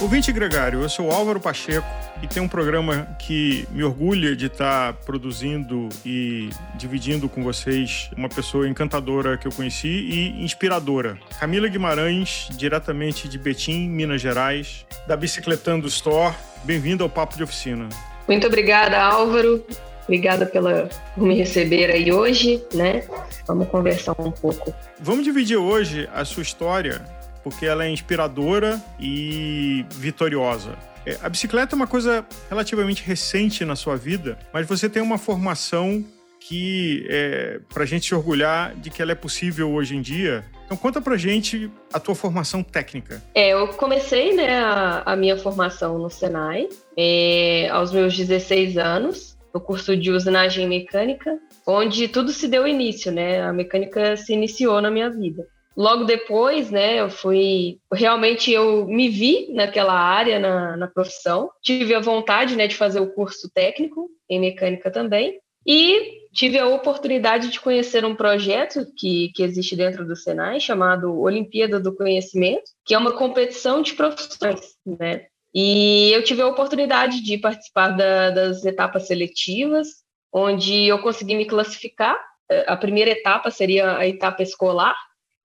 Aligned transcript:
Ouvinte 0.00 0.30
Gregário, 0.30 0.80
eu 0.80 0.88
sou 0.88 1.10
Álvaro 1.10 1.40
Pacheco 1.40 1.86
e 2.22 2.28
tem 2.28 2.40
um 2.40 2.46
programa 2.46 3.08
que 3.18 3.66
me 3.72 3.82
orgulha 3.82 4.36
de 4.36 4.46
estar 4.46 4.94
produzindo 5.04 5.88
e 6.06 6.50
dividindo 6.76 7.28
com 7.28 7.42
vocês 7.42 8.08
uma 8.16 8.28
pessoa 8.28 8.68
encantadora 8.68 9.36
que 9.36 9.48
eu 9.48 9.52
conheci 9.52 9.88
e 9.88 10.44
inspiradora. 10.44 11.18
Camila 11.40 11.66
Guimarães, 11.66 12.46
diretamente 12.52 13.28
de 13.28 13.36
Betim, 13.38 13.88
Minas 13.88 14.20
Gerais, 14.20 14.86
da 15.04 15.16
Bicicletando 15.16 15.88
Store. 15.88 16.32
Bem-vindo 16.62 17.02
ao 17.02 17.10
Papo 17.10 17.36
de 17.36 17.42
Oficina. 17.42 17.88
Muito 18.28 18.46
obrigada, 18.46 19.02
Álvaro. 19.02 19.64
Obrigada 20.04 20.46
pela, 20.46 20.88
por 21.16 21.24
me 21.24 21.34
receber 21.34 21.90
aí 21.90 22.12
hoje, 22.12 22.62
né? 22.72 23.02
Vamos 23.48 23.68
conversar 23.68 24.14
um 24.16 24.30
pouco. 24.30 24.72
Vamos 25.00 25.24
dividir 25.24 25.56
hoje 25.56 26.08
a 26.14 26.24
sua 26.24 26.44
história 26.44 27.17
porque 27.48 27.64
ela 27.64 27.84
é 27.84 27.90
inspiradora 27.90 28.80
e 29.00 29.84
vitoriosa. 29.90 30.76
É, 31.06 31.16
a 31.22 31.28
bicicleta 31.30 31.74
é 31.74 31.76
uma 31.76 31.86
coisa 31.86 32.24
relativamente 32.50 33.02
recente 33.02 33.64
na 33.64 33.74
sua 33.74 33.96
vida, 33.96 34.38
mas 34.52 34.66
você 34.66 34.88
tem 34.88 35.02
uma 35.02 35.16
formação 35.16 36.04
que 36.38 37.06
é 37.08 37.60
para 37.72 37.84
a 37.84 37.86
gente 37.86 38.06
se 38.06 38.14
orgulhar 38.14 38.74
de 38.76 38.90
que 38.90 39.00
ela 39.00 39.12
é 39.12 39.14
possível 39.14 39.70
hoje 39.70 39.96
em 39.96 40.02
dia. 40.02 40.44
Então 40.66 40.76
conta 40.76 41.00
pra 41.00 41.16
gente 41.16 41.70
a 41.92 41.98
tua 41.98 42.14
formação 42.14 42.62
técnica. 42.62 43.22
É, 43.34 43.54
eu 43.54 43.68
comecei 43.68 44.34
né, 44.34 44.60
a, 44.60 45.02
a 45.06 45.16
minha 45.16 45.36
formação 45.38 45.98
no 45.98 46.10
Senai 46.10 46.68
é, 46.96 47.68
aos 47.70 47.90
meus 47.90 48.14
16 48.14 48.76
anos, 48.76 49.38
no 49.54 49.60
curso 49.60 49.96
de 49.96 50.10
usinagem 50.10 50.68
mecânica, 50.68 51.38
onde 51.66 52.08
tudo 52.08 52.30
se 52.30 52.46
deu 52.46 52.68
início, 52.68 53.10
né? 53.10 53.42
A 53.42 53.52
mecânica 53.52 54.16
se 54.18 54.34
iniciou 54.34 54.82
na 54.82 54.90
minha 54.90 55.08
vida. 55.08 55.46
Logo 55.78 56.02
depois, 56.02 56.72
né, 56.72 57.00
eu 57.00 57.08
fui. 57.08 57.78
Realmente 57.92 58.50
eu 58.50 58.84
me 58.84 59.08
vi 59.08 59.46
naquela 59.52 59.92
área, 59.92 60.40
na, 60.40 60.76
na 60.76 60.88
profissão. 60.88 61.50
Tive 61.62 61.94
a 61.94 62.00
vontade, 62.00 62.56
né, 62.56 62.66
de 62.66 62.74
fazer 62.74 62.98
o 62.98 63.12
curso 63.12 63.48
técnico 63.48 64.10
em 64.28 64.40
mecânica 64.40 64.90
também. 64.90 65.38
E 65.64 66.26
tive 66.32 66.58
a 66.58 66.66
oportunidade 66.66 67.50
de 67.50 67.60
conhecer 67.60 68.04
um 68.04 68.16
projeto 68.16 68.86
que, 68.96 69.30
que 69.32 69.42
existe 69.44 69.76
dentro 69.76 70.04
do 70.04 70.16
Senai, 70.16 70.58
chamado 70.58 71.16
Olimpíada 71.16 71.78
do 71.78 71.94
Conhecimento, 71.94 72.64
que 72.84 72.92
é 72.92 72.98
uma 72.98 73.12
competição 73.12 73.80
de 73.80 73.94
profissões, 73.94 74.74
né? 74.84 75.26
E 75.54 76.10
eu 76.12 76.24
tive 76.24 76.42
a 76.42 76.48
oportunidade 76.48 77.22
de 77.22 77.38
participar 77.38 77.90
da, 77.90 78.30
das 78.30 78.64
etapas 78.64 79.06
seletivas, 79.06 79.86
onde 80.32 80.88
eu 80.88 80.98
consegui 80.98 81.36
me 81.36 81.46
classificar. 81.46 82.18
A 82.66 82.76
primeira 82.76 83.10
etapa 83.10 83.48
seria 83.50 83.96
a 83.96 84.08
etapa 84.08 84.42
escolar, 84.42 84.96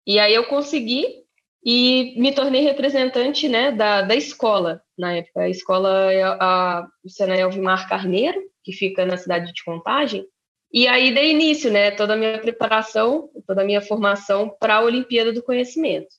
e 0.06 0.20
aí 0.20 0.34
eu 0.34 0.46
consegui 0.46 1.24
e 1.66 2.14
me 2.18 2.34
tornei 2.34 2.62
representante 2.62 3.48
né, 3.48 3.72
da, 3.72 4.02
da 4.02 4.16
escola 4.16 4.82
na 4.98 5.14
época. 5.14 5.42
A 5.42 5.50
escola 5.50 6.12
é 6.12 6.22
a, 6.24 6.86
o 7.04 7.10
Senai 7.10 7.42
Elvimar 7.42 7.88
Carneiro, 7.88 8.40
que 8.64 8.74
fica 8.74 9.06
na 9.06 9.18
cidade 9.18 9.54
de 9.54 9.64
Contagem. 9.64 10.26
E 10.72 10.88
aí 10.88 11.14
dei 11.14 11.32
início, 11.32 11.72
né, 11.72 11.92
toda 11.92 12.16
a 12.16 12.18
minha 12.18 12.40
preparação, 12.40 13.30
toda 13.48 13.62
a 13.62 13.66
minha 13.66 13.82
formação 13.82 14.54
para 14.60 14.76
a 14.76 14.82
Olimpíada 14.82 15.32
do 15.32 15.44
Conhecimento. 15.44 16.10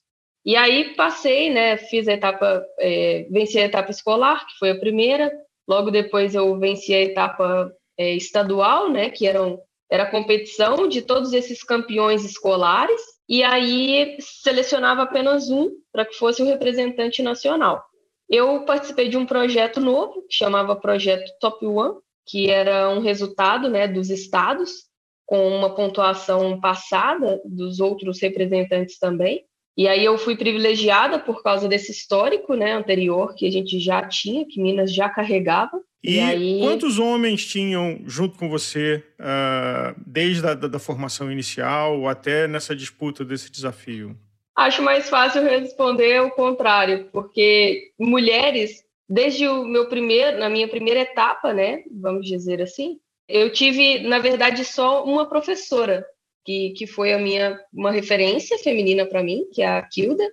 E 0.43 0.55
aí 0.55 0.95
passei, 0.95 1.49
né, 1.49 1.77
fiz 1.77 2.07
a 2.07 2.13
etapa, 2.13 2.63
é, 2.79 3.27
venci 3.29 3.59
a 3.59 3.65
etapa 3.65 3.91
escolar, 3.91 4.45
que 4.47 4.57
foi 4.57 4.71
a 4.71 4.79
primeira. 4.79 5.31
Logo 5.67 5.91
depois 5.91 6.33
eu 6.33 6.57
venci 6.57 6.93
a 6.93 7.01
etapa 7.01 7.71
é, 7.97 8.13
estadual, 8.13 8.89
né, 8.89 9.09
que 9.09 9.27
eram, 9.27 9.59
era 9.91 10.03
a 10.03 10.11
competição 10.11 10.87
de 10.87 11.01
todos 11.01 11.33
esses 11.33 11.63
campeões 11.63 12.23
escolares 12.23 13.14
e 13.27 13.43
aí 13.43 14.17
selecionava 14.19 15.03
apenas 15.03 15.49
um 15.49 15.71
para 15.91 16.05
que 16.05 16.15
fosse 16.15 16.41
o 16.41 16.45
representante 16.45 17.21
nacional. 17.21 17.83
Eu 18.29 18.65
participei 18.65 19.07
de 19.07 19.17
um 19.17 19.25
projeto 19.25 19.79
novo, 19.79 20.23
que 20.27 20.35
chamava 20.35 20.75
Projeto 20.75 21.31
Top 21.39 21.65
One, 21.65 21.95
que 22.25 22.49
era 22.49 22.89
um 22.89 22.99
resultado 22.99 23.69
né, 23.69 23.87
dos 23.87 24.09
estados, 24.09 24.85
com 25.25 25.47
uma 25.47 25.73
pontuação 25.73 26.59
passada 26.59 27.41
dos 27.45 27.79
outros 27.79 28.21
representantes 28.21 28.97
também. 28.99 29.45
E 29.77 29.87
aí 29.87 30.05
eu 30.05 30.17
fui 30.17 30.37
privilegiada 30.37 31.19
por 31.19 31.43
causa 31.43 31.67
desse 31.67 31.91
histórico 31.91 32.55
né, 32.55 32.73
anterior 32.73 33.35
que 33.35 33.45
a 33.45 33.51
gente 33.51 33.79
já 33.79 34.07
tinha, 34.07 34.45
que 34.47 34.61
Minas 34.61 34.93
já 34.93 35.09
carregava. 35.09 35.79
E, 36.05 36.17
e 36.17 36.19
aí... 36.19 36.59
quantos 36.59 36.99
homens 36.99 37.43
tinham 37.43 37.99
junto 38.05 38.37
com 38.37 38.47
você, 38.47 39.03
uh, 39.19 39.99
desde 40.05 40.45
a 40.45 40.53
da, 40.53 40.67
da 40.67 40.79
formação 40.79 41.31
inicial 41.31 42.07
até 42.07 42.47
nessa 42.47 42.75
disputa 42.75 43.25
desse 43.25 43.51
desafio? 43.51 44.15
Acho 44.55 44.83
mais 44.83 45.09
fácil 45.09 45.41
responder 45.41 46.21
o 46.21 46.29
contrário, 46.29 47.09
porque 47.11 47.91
mulheres, 47.99 48.83
desde 49.09 49.47
o 49.47 49.65
meu 49.65 49.89
primeiro, 49.89 50.37
na 50.37 50.47
minha 50.47 50.67
primeira 50.67 51.01
etapa, 51.01 51.51
né, 51.51 51.83
vamos 51.91 52.27
dizer 52.27 52.61
assim, 52.61 52.99
eu 53.27 53.51
tive, 53.51 53.99
na 54.07 54.19
verdade, 54.19 54.63
só 54.63 55.03
uma 55.03 55.27
professora 55.27 56.05
que, 56.45 56.69
que 56.77 56.85
foi 56.85 57.13
a 57.13 57.17
minha 57.17 57.59
uma 57.73 57.91
referência 57.91 58.57
feminina 58.59 59.05
para 59.05 59.23
mim, 59.23 59.45
que 59.51 59.63
é 59.63 59.67
a 59.67 59.81
Kilda. 59.81 60.23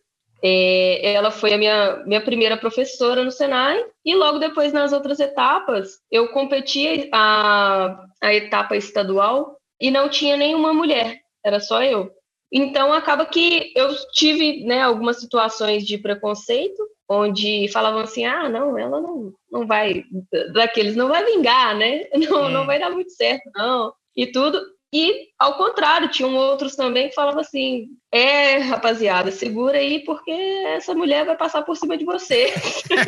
É, 0.45 1.15
ela 1.15 1.31
foi 1.31 1.53
a 1.55 1.59
minha, 1.59 2.03
minha 2.07 2.21
primeira 2.21 2.57
professora 2.57 3.25
no 3.25 3.31
Senai, 3.31 3.85
e 4.05 4.15
logo 4.15 4.39
depois, 4.39 4.73
nas 4.73 4.93
outras 4.93 5.21
etapas, 5.21 6.01
eu 6.11 6.29
competi 6.29 7.09
a, 7.13 8.05
a 8.23 8.35
etapa 8.35 8.77
estadual 8.77 9.57
e 9.81 9.91
não 9.91 10.09
tinha 10.09 10.37
nenhuma 10.37 10.73
mulher, 10.75 11.21
era 11.45 11.61
só 11.61 11.83
eu. 11.83 12.11
Então, 12.53 12.93
acaba 12.93 13.25
que 13.25 13.73
eu 13.75 13.89
tive 14.13 14.65
né, 14.65 14.83
algumas 14.83 15.19
situações 15.21 15.87
de 15.87 15.97
preconceito, 15.97 16.83
onde 17.09 17.69
falavam 17.69 18.01
assim: 18.01 18.27
ah, 18.27 18.49
não, 18.49 18.77
ela 18.79 19.01
não, 19.01 19.33
não 19.51 19.67
vai, 19.67 20.05
daqueles, 20.53 20.95
não 20.95 21.09
vai 21.09 21.25
vingar, 21.25 21.75
né? 21.77 22.05
Não, 22.15 22.49
não 22.51 22.67
vai 22.67 22.79
dar 22.79 22.91
muito 22.91 23.11
certo, 23.13 23.51
não. 23.55 23.93
E 24.17 24.27
tudo. 24.31 24.61
E, 24.93 25.29
ao 25.39 25.57
contrário, 25.57 26.11
tinham 26.11 26.35
outros 26.37 26.77
também 26.77 27.09
que 27.09 27.15
falavam 27.15 27.41
assim: 27.41 27.89
é, 28.13 28.59
rapaziada, 28.59 29.31
segura 29.31 29.79
aí, 29.79 30.05
porque 30.05 30.31
essa 30.31 30.95
mulher 30.95 31.25
vai 31.25 31.37
passar 31.37 31.63
por 31.63 31.77
cima 31.77 31.97
de 31.97 32.05
você. 32.05 32.53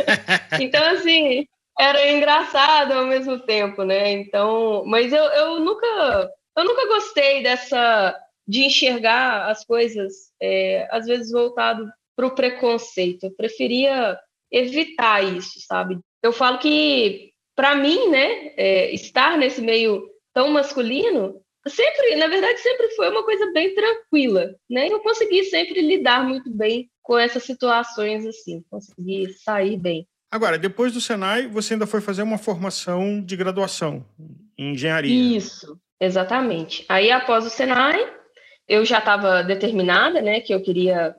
então, 0.61 0.83
assim, 0.93 1.47
era 1.79 2.11
engraçado 2.11 2.93
ao 2.93 3.05
mesmo 3.05 3.39
tempo, 3.41 3.83
né? 3.85 4.13
Então, 4.13 4.85
mas 4.87 5.13
eu, 5.13 5.25
eu 5.25 5.61
nunca 5.61 6.31
eu 6.57 6.65
nunca 6.65 6.87
gostei 6.87 7.43
dessa 7.43 8.17
de 8.47 8.65
enxergar 8.65 9.51
as 9.51 9.65
coisas 9.65 10.13
é, 10.41 10.87
às 10.91 11.07
vezes 11.07 11.33
voltado 11.33 11.87
para 12.17 12.27
o 12.27 12.35
preconceito. 12.35 13.25
Eu 13.25 13.35
preferia 13.37 14.19
evitar 14.51 15.23
isso, 15.23 15.61
sabe? 15.67 15.99
Eu 16.23 16.33
falo 16.33 16.59
que 16.59 17.33
para 17.57 17.75
mim, 17.75 18.09
né, 18.09 18.53
é, 18.57 18.93
estar 18.93 19.37
nesse 19.39 19.61
meio 19.61 20.09
tão 20.33 20.51
masculino 20.51 21.41
sempre, 21.69 22.17
na 22.17 22.27
verdade, 22.27 22.59
sempre 22.61 22.89
foi 22.91 23.11
uma 23.11 23.25
coisa 23.25 23.51
bem 23.53 23.75
tranquila, 23.75 24.55
né? 24.69 24.89
Eu 24.89 25.01
consegui 25.01 25.45
sempre 25.45 25.81
lidar 25.81 26.27
muito 26.27 26.51
bem 26.51 26.91
com 27.03 27.19
essas 27.19 27.43
situações 27.43 28.27
assim, 28.27 28.65
consegui 28.71 29.33
sair 29.35 29.77
bem. 29.77 30.07
Agora, 30.31 30.59
depois 30.59 30.93
do 30.93 31.01
Senai, 31.01 31.47
você 31.47 31.75
ainda 31.75 31.87
foi 31.87 32.01
fazer 32.01 32.23
uma 32.23 32.39
formação 32.39 33.23
de 33.23 33.37
graduação 33.37 34.05
em 34.59 34.73
engenharia. 34.73 35.37
Isso, 35.37 35.79
exatamente. 36.01 36.85
Aí, 36.89 37.11
após 37.11 37.47
o 37.47 37.51
Senai, 37.51 38.13
eu 38.67 38.85
já 38.85 38.99
estava 38.99 39.43
determinada, 39.43 40.21
né, 40.21 40.41
que 40.41 40.53
eu 40.53 40.61
queria 40.61 41.15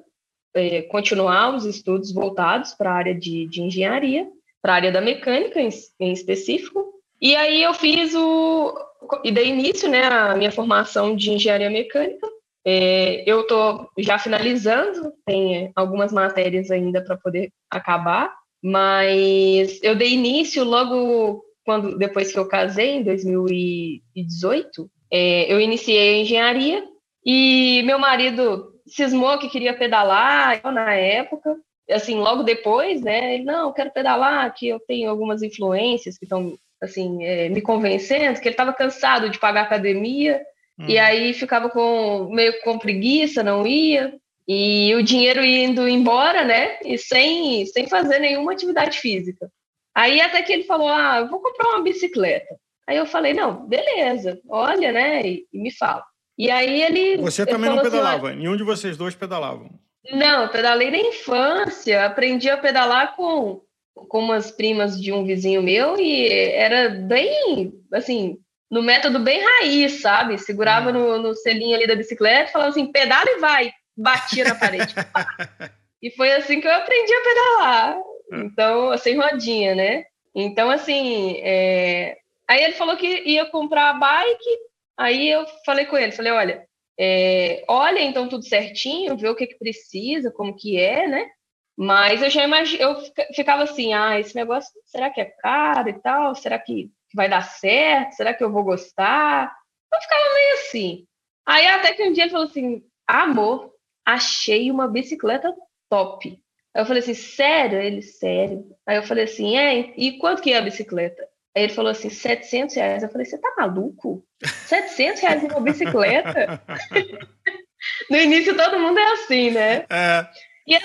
é, 0.54 0.82
continuar 0.84 1.56
os 1.56 1.66
estudos 1.66 2.12
voltados 2.12 2.74
para 2.74 2.92
a 2.92 2.96
área 2.96 3.16
de, 3.16 3.48
de 3.48 3.62
engenharia, 3.62 4.28
para 4.62 4.74
a 4.74 4.76
área 4.76 4.92
da 4.92 5.02
mecânica 5.02 5.62
em, 5.62 5.70
em 6.00 6.12
específico. 6.12 6.94
E 7.22 7.36
aí 7.36 7.64
eu 7.64 7.74
fiz 7.74 8.14
o, 8.16 8.76
e 9.24 9.32
dei 9.32 9.48
início 9.48 9.90
né, 9.90 10.06
à 10.06 10.36
minha 10.36 10.52
formação 10.52 11.16
de 11.16 11.32
engenharia 11.32 11.70
mecânica. 11.70 12.28
É, 12.68 13.24
eu 13.30 13.42
estou 13.42 13.90
já 14.00 14.18
finalizando, 14.18 15.14
tem 15.26 15.72
algumas 15.76 16.12
matérias 16.12 16.72
ainda 16.72 17.04
para 17.04 17.16
poder 17.16 17.52
acabar, 17.70 18.34
mas 18.64 19.80
eu 19.84 19.96
dei 19.96 20.14
início 20.14 20.64
logo 20.64 21.44
quando 21.64 21.98
depois 21.98 22.32
que 22.32 22.40
eu 22.40 22.48
casei, 22.48 22.98
em 22.98 23.04
2018, 23.04 24.90
é, 25.12 25.52
eu 25.52 25.60
iniciei 25.60 26.16
a 26.16 26.22
engenharia 26.22 26.84
e 27.26 27.82
meu 27.84 27.98
marido 27.98 28.72
cismou 28.88 29.38
que 29.40 29.50
queria 29.50 29.76
pedalar 29.76 30.62
na 30.72 30.94
época. 30.94 31.58
Assim, 31.90 32.16
logo 32.16 32.44
depois, 32.44 33.02
né? 33.02 33.36
Ele, 33.36 33.44
não, 33.44 33.68
eu 33.68 33.74
quero 33.74 33.92
pedalar, 33.92 34.54
que 34.54 34.68
eu 34.68 34.80
tenho 34.80 35.10
algumas 35.10 35.44
influências 35.44 36.18
que 36.18 36.26
estão 36.26 36.58
assim, 36.86 37.24
é, 37.24 37.50
me 37.50 37.62
convencendo 37.62 38.40
que 38.40 38.48
ele 38.48 38.54
estava 38.54 38.74
cansado 38.74 39.30
de 39.30 39.40
pagar 39.40 39.64
academia 39.64 40.42
hum. 40.80 40.86
e 40.88 40.98
aí 40.98 41.34
ficava 41.34 41.70
com 41.70 42.30
meio 42.32 42.60
com 42.62 42.80
preguiça, 42.80 43.44
não 43.44 43.66
ia. 43.66 44.14
E 44.48 44.94
o 44.96 45.04
dinheiro 45.04 45.44
indo 45.44 45.88
embora, 45.88 46.44
né? 46.44 46.78
E 46.84 46.98
sem, 46.98 47.66
sem 47.66 47.88
fazer 47.88 48.20
nenhuma 48.20 48.54
atividade 48.54 49.00
física. 49.00 49.50
Aí 49.96 50.22
até 50.22 50.42
que 50.44 50.54
ele 50.54 50.64
falou: 50.64 50.88
Ah, 50.88 51.18
eu 51.20 51.30
vou 51.30 51.40
comprar 51.40 51.70
uma 51.70 51.84
bicicleta. 51.84 52.56
Aí 52.88 52.98
eu 52.98 53.06
falei: 53.06 53.34
Não, 53.34 53.66
beleza, 53.66 54.40
olha, 54.48 54.92
né? 54.92 55.26
E, 55.26 55.48
e 55.52 55.60
me 55.60 55.72
fala. 55.72 56.04
E 56.38 56.52
aí 56.52 56.82
ele. 56.82 57.18
Você 57.18 57.46
também 57.46 57.70
não 57.70 57.82
pedalava? 57.82 58.30
Assim, 58.30 58.38
Nenhum 58.38 58.58
de 58.58 58.64
vocês 58.64 58.98
dois 58.98 59.16
pedalavam? 59.16 59.70
Não, 60.12 60.48
pedalei 60.50 60.92
na 60.92 60.98
infância. 60.98 62.06
Aprendi 62.06 62.50
a 62.50 62.58
pedalar 62.58 63.16
com 63.16 63.62
com 63.96 64.20
umas 64.20 64.52
primas 64.52 65.02
de 65.02 65.12
um 65.12 65.26
vizinho 65.26 65.64
meu 65.64 65.98
e 65.98 66.28
era 66.54 66.90
bem, 66.90 67.74
assim, 67.94 68.38
no 68.70 68.84
método 68.84 69.20
bem 69.20 69.42
raiz, 69.42 70.02
sabe? 70.02 70.38
Segurava 70.38 70.92
no, 70.92 71.22
no 71.22 71.34
selinho 71.34 71.76
ali 71.76 71.88
da 71.88 71.96
bicicleta, 71.96 72.52
falava 72.52 72.72
assim, 72.72 72.92
pedala 72.92 73.30
e 73.30 73.40
vai. 73.40 73.72
Batia 73.96 74.44
na 74.44 74.56
parede. 74.56 74.94
e 76.02 76.12
foi 76.12 76.34
assim 76.34 76.60
que 76.60 76.68
eu 76.68 76.74
aprendi 76.74 77.14
a 77.14 77.22
pedalar. 77.22 77.98
É. 78.34 78.38
Então, 78.38 78.98
sem 78.98 79.18
rodinha, 79.18 79.76
né? 79.76 80.04
Então, 80.36 80.70
assim, 80.70 81.38
é... 81.42 82.18
aí 82.48 82.64
ele 82.64 82.74
falou 82.74 82.98
que 82.98 83.08
ia 83.08 83.46
comprar 83.46 83.92
a 83.92 83.94
bike, 83.94 84.58
aí 84.98 85.30
eu 85.30 85.46
falei 85.66 85.86
com 85.86 85.98
ele, 85.98 86.12
falei, 86.12 86.34
olha, 86.34 86.68
é... 87.00 87.64
olha 87.70 88.02
então 88.02 88.28
tudo 88.28 88.44
certinho, 88.44 89.16
vê 89.16 89.30
o 89.30 89.36
que 89.36 89.48
que 89.48 89.58
precisa, 89.58 90.32
como 90.32 90.56
que 90.56 90.78
é, 90.78 91.08
né? 91.08 91.30
Mas 91.78 92.22
eu 92.22 92.30
já 92.30 92.44
imagino, 92.44 92.82
eu 92.82 92.96
ficava 93.34 93.64
assim, 93.64 93.94
ah, 93.94 94.20
esse 94.20 94.34
negócio, 94.36 94.72
será 94.86 95.10
que 95.10 95.20
é 95.20 95.26
caro 95.26 95.90
e 95.90 95.94
tal? 95.94 96.34
Será 96.34 96.58
que 96.58 96.90
vai 97.14 97.30
dar 97.30 97.42
certo? 97.42 98.14
Será 98.14 98.34
que 98.34 98.44
eu 98.44 98.52
vou 98.52 98.64
gostar? 98.64 99.54
Eu 99.94 100.02
ficava 100.02 100.34
meio 100.34 100.54
assim. 100.54 101.06
Aí 101.46 101.68
até 101.68 101.94
que 101.94 102.04
um 102.04 102.14
dia 102.14 102.24
ele 102.24 102.32
falou 102.32 102.48
assim, 102.48 102.82
amor, 103.06 103.74
achei 104.06 104.72
uma 104.72 104.88
bicicleta 104.88 105.54
top. 105.90 106.40
Aí 106.74 106.82
eu 106.82 106.86
falei 106.86 107.02
assim, 107.02 107.14
sério? 107.14 107.80
Ele, 107.80 108.02
sério. 108.02 108.66
Aí 108.86 108.96
eu 108.96 109.04
falei 109.04 109.26
assim, 109.26 109.58
é, 109.58 109.94
e 109.98 110.18
quanto 110.18 110.42
que 110.42 110.54
é 110.54 110.58
a 110.58 110.62
bicicleta? 110.62 111.28
Aí 111.56 111.64
ele 111.64 111.74
falou 111.74 111.92
assim, 111.92 112.10
700 112.10 112.76
reais. 112.76 113.04
Eu 113.04 113.10
falei, 113.10 113.26
você 113.26 113.38
tá 113.38 113.54
maluco? 113.58 114.26
700 114.44 115.22
reais 115.22 115.44
em 115.44 115.48
uma 115.48 115.62
bicicleta? 115.62 116.62
no 118.10 118.18
início 118.18 118.56
todo 118.56 118.80
mundo 118.80 119.00
é 119.00 119.14
assim, 119.14 119.52
né? 119.52 119.86
É. 119.90 120.28
E 120.68 120.74
eu 120.74 120.82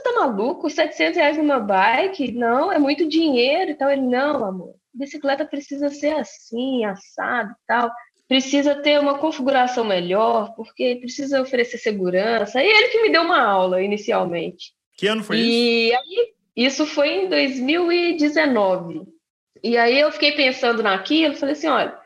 você 0.00 0.02
tá 0.02 0.12
maluco? 0.12 0.70
700 0.70 1.16
reais 1.16 1.36
numa 1.36 1.60
bike? 1.60 2.32
Não, 2.32 2.72
é 2.72 2.78
muito 2.78 3.06
dinheiro 3.08 3.70
e 3.70 3.74
tal. 3.74 3.90
Ele, 3.90 4.02
não, 4.02 4.44
amor, 4.44 4.74
bicicleta 4.92 5.44
precisa 5.44 5.90
ser 5.90 6.14
assim, 6.14 6.84
assado 6.84 7.50
e 7.50 7.66
tal. 7.66 7.90
Precisa 8.26 8.76
ter 8.76 8.98
uma 8.98 9.18
configuração 9.18 9.84
melhor, 9.84 10.54
porque 10.54 10.96
precisa 10.96 11.42
oferecer 11.42 11.78
segurança. 11.78 12.62
E 12.62 12.66
ele 12.66 12.88
que 12.88 13.02
me 13.02 13.10
deu 13.10 13.22
uma 13.22 13.40
aula 13.40 13.82
inicialmente. 13.82 14.72
Que 14.96 15.06
ano 15.06 15.22
foi 15.22 15.36
e 15.38 15.88
isso? 15.88 15.98
Aí, 15.98 16.32
isso 16.56 16.86
foi 16.86 17.08
em 17.24 17.28
2019. 17.28 19.02
E 19.62 19.76
aí 19.76 19.98
eu 20.00 20.10
fiquei 20.12 20.32
pensando 20.32 20.82
naquilo, 20.82 21.34
falei 21.34 21.52
assim, 21.54 21.68
olha, 21.68 21.98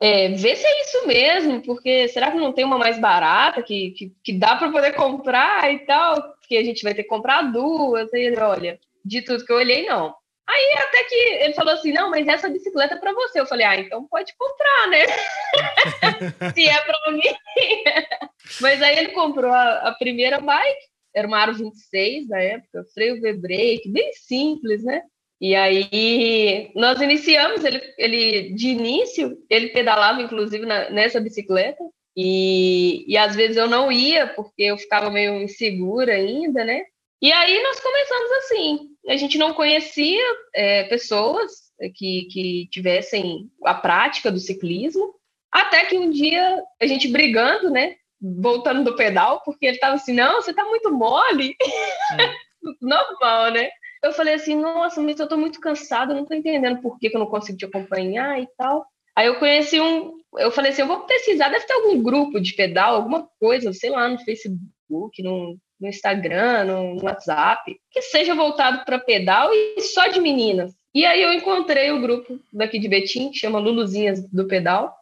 é, 0.00 0.28
vê 0.28 0.54
se 0.54 0.66
é 0.66 0.82
isso 0.82 1.06
mesmo, 1.06 1.62
porque 1.62 2.08
será 2.08 2.30
que 2.30 2.38
não 2.38 2.52
tem 2.52 2.64
uma 2.64 2.78
mais 2.78 2.98
barata 2.98 3.62
que, 3.62 3.90
que, 3.92 4.12
que 4.22 4.32
dá 4.32 4.56
para 4.56 4.70
poder 4.70 4.92
comprar 4.94 5.72
e 5.72 5.80
tal? 5.80 6.38
porque 6.48 6.56
a 6.56 6.64
gente 6.64 6.82
vai 6.82 6.94
ter 6.94 7.02
que 7.02 7.08
comprar 7.10 7.42
duas. 7.52 8.12
Aí 8.14 8.22
ele, 8.22 8.40
olha, 8.40 8.80
de 9.04 9.20
tudo 9.20 9.44
que 9.44 9.52
eu 9.52 9.56
olhei, 9.56 9.86
não. 9.86 10.16
Aí 10.48 10.74
até 10.78 11.04
que 11.04 11.14
ele 11.14 11.52
falou 11.52 11.74
assim, 11.74 11.92
não, 11.92 12.08
mas 12.08 12.26
essa 12.26 12.48
bicicleta 12.48 12.94
é 12.94 12.98
para 12.98 13.12
você. 13.12 13.38
Eu 13.38 13.46
falei, 13.46 13.66
ah, 13.66 13.76
então 13.76 14.08
pode 14.08 14.34
comprar, 14.34 14.88
né? 14.88 15.04
Se 16.54 16.66
é 16.66 16.80
para 16.80 17.12
mim. 17.12 17.20
mas 18.62 18.80
aí 18.80 18.98
ele 18.98 19.12
comprou 19.12 19.52
a, 19.52 19.88
a, 19.88 19.94
primeira 19.96 20.40
bike, 20.40 20.80
era 21.14 21.28
uma 21.28 21.38
Aro 21.38 21.54
26 21.54 22.28
da 22.28 22.42
época, 22.42 22.86
freio 22.94 23.20
V-brake, 23.20 23.90
bem 23.92 24.10
simples, 24.14 24.82
né? 24.82 25.02
E 25.40 25.54
aí 25.54 26.70
nós 26.74 27.00
iniciamos, 27.00 27.64
ele, 27.64 27.80
ele 27.96 28.52
de 28.54 28.68
início, 28.68 29.38
ele 29.48 29.68
pedalava 29.68 30.20
inclusive 30.20 30.66
na, 30.66 30.90
nessa 30.90 31.20
bicicleta, 31.20 31.82
e, 32.16 33.04
e 33.06 33.16
às 33.16 33.36
vezes 33.36 33.56
eu 33.56 33.68
não 33.68 33.92
ia, 33.92 34.26
porque 34.26 34.64
eu 34.64 34.76
ficava 34.76 35.08
meio 35.08 35.40
insegura 35.40 36.14
ainda, 36.14 36.64
né? 36.64 36.82
E 37.22 37.32
aí 37.32 37.62
nós 37.62 37.78
começamos 37.78 38.32
assim. 38.32 38.78
A 39.08 39.16
gente 39.16 39.38
não 39.38 39.54
conhecia 39.54 40.22
é, 40.52 40.84
pessoas 40.84 41.52
que, 41.94 42.28
que 42.30 42.68
tivessem 42.72 43.48
a 43.64 43.74
prática 43.74 44.32
do 44.32 44.40
ciclismo, 44.40 45.14
até 45.50 45.84
que 45.84 45.96
um 45.96 46.10
dia 46.10 46.60
a 46.80 46.86
gente 46.86 47.06
brigando, 47.06 47.70
né? 47.70 47.94
Voltando 48.20 48.82
do 48.82 48.96
pedal, 48.96 49.40
porque 49.44 49.66
ele 49.66 49.76
estava 49.76 49.94
assim: 49.94 50.12
não, 50.12 50.42
você 50.42 50.50
está 50.50 50.64
muito 50.64 50.92
mole. 50.92 51.56
Hum. 51.62 52.74
Normal, 52.82 53.52
né? 53.52 53.70
Eu 54.02 54.12
falei 54.12 54.34
assim: 54.34 54.56
nossa, 54.56 55.00
mas 55.00 55.18
eu 55.18 55.24
estou 55.24 55.38
muito 55.38 55.60
cansada, 55.60 56.14
não 56.14 56.22
estou 56.22 56.36
entendendo 56.36 56.80
por 56.80 56.98
que, 56.98 57.10
que 57.10 57.16
eu 57.16 57.20
não 57.20 57.26
consigo 57.26 57.58
te 57.58 57.64
acompanhar 57.64 58.40
e 58.40 58.48
tal. 58.56 58.86
Aí 59.16 59.26
eu 59.26 59.38
conheci 59.38 59.80
um. 59.80 60.18
Eu 60.36 60.50
falei 60.50 60.70
assim: 60.70 60.82
eu 60.82 60.88
vou 60.88 61.00
pesquisar, 61.00 61.48
deve 61.48 61.66
ter 61.66 61.72
algum 61.72 62.02
grupo 62.02 62.40
de 62.40 62.54
pedal, 62.54 62.94
alguma 62.94 63.28
coisa, 63.40 63.72
sei 63.72 63.90
lá, 63.90 64.08
no 64.08 64.18
Facebook, 64.18 65.22
no, 65.22 65.58
no 65.80 65.88
Instagram, 65.88 66.64
no, 66.64 67.04
WhatsApp, 67.04 67.78
que 67.90 68.02
seja 68.02 68.34
voltado 68.34 68.84
para 68.84 68.98
pedal 68.98 69.50
e 69.52 69.80
só 69.80 70.08
de 70.08 70.20
meninas. 70.20 70.72
E 70.94 71.04
aí 71.04 71.22
eu 71.22 71.32
encontrei 71.32 71.90
o 71.90 72.00
grupo 72.00 72.40
daqui 72.52 72.78
de 72.78 72.88
Betim, 72.88 73.30
que 73.30 73.38
chama 73.38 73.58
Luluzinhas 73.58 74.26
do 74.30 74.46
Pedal. 74.46 74.94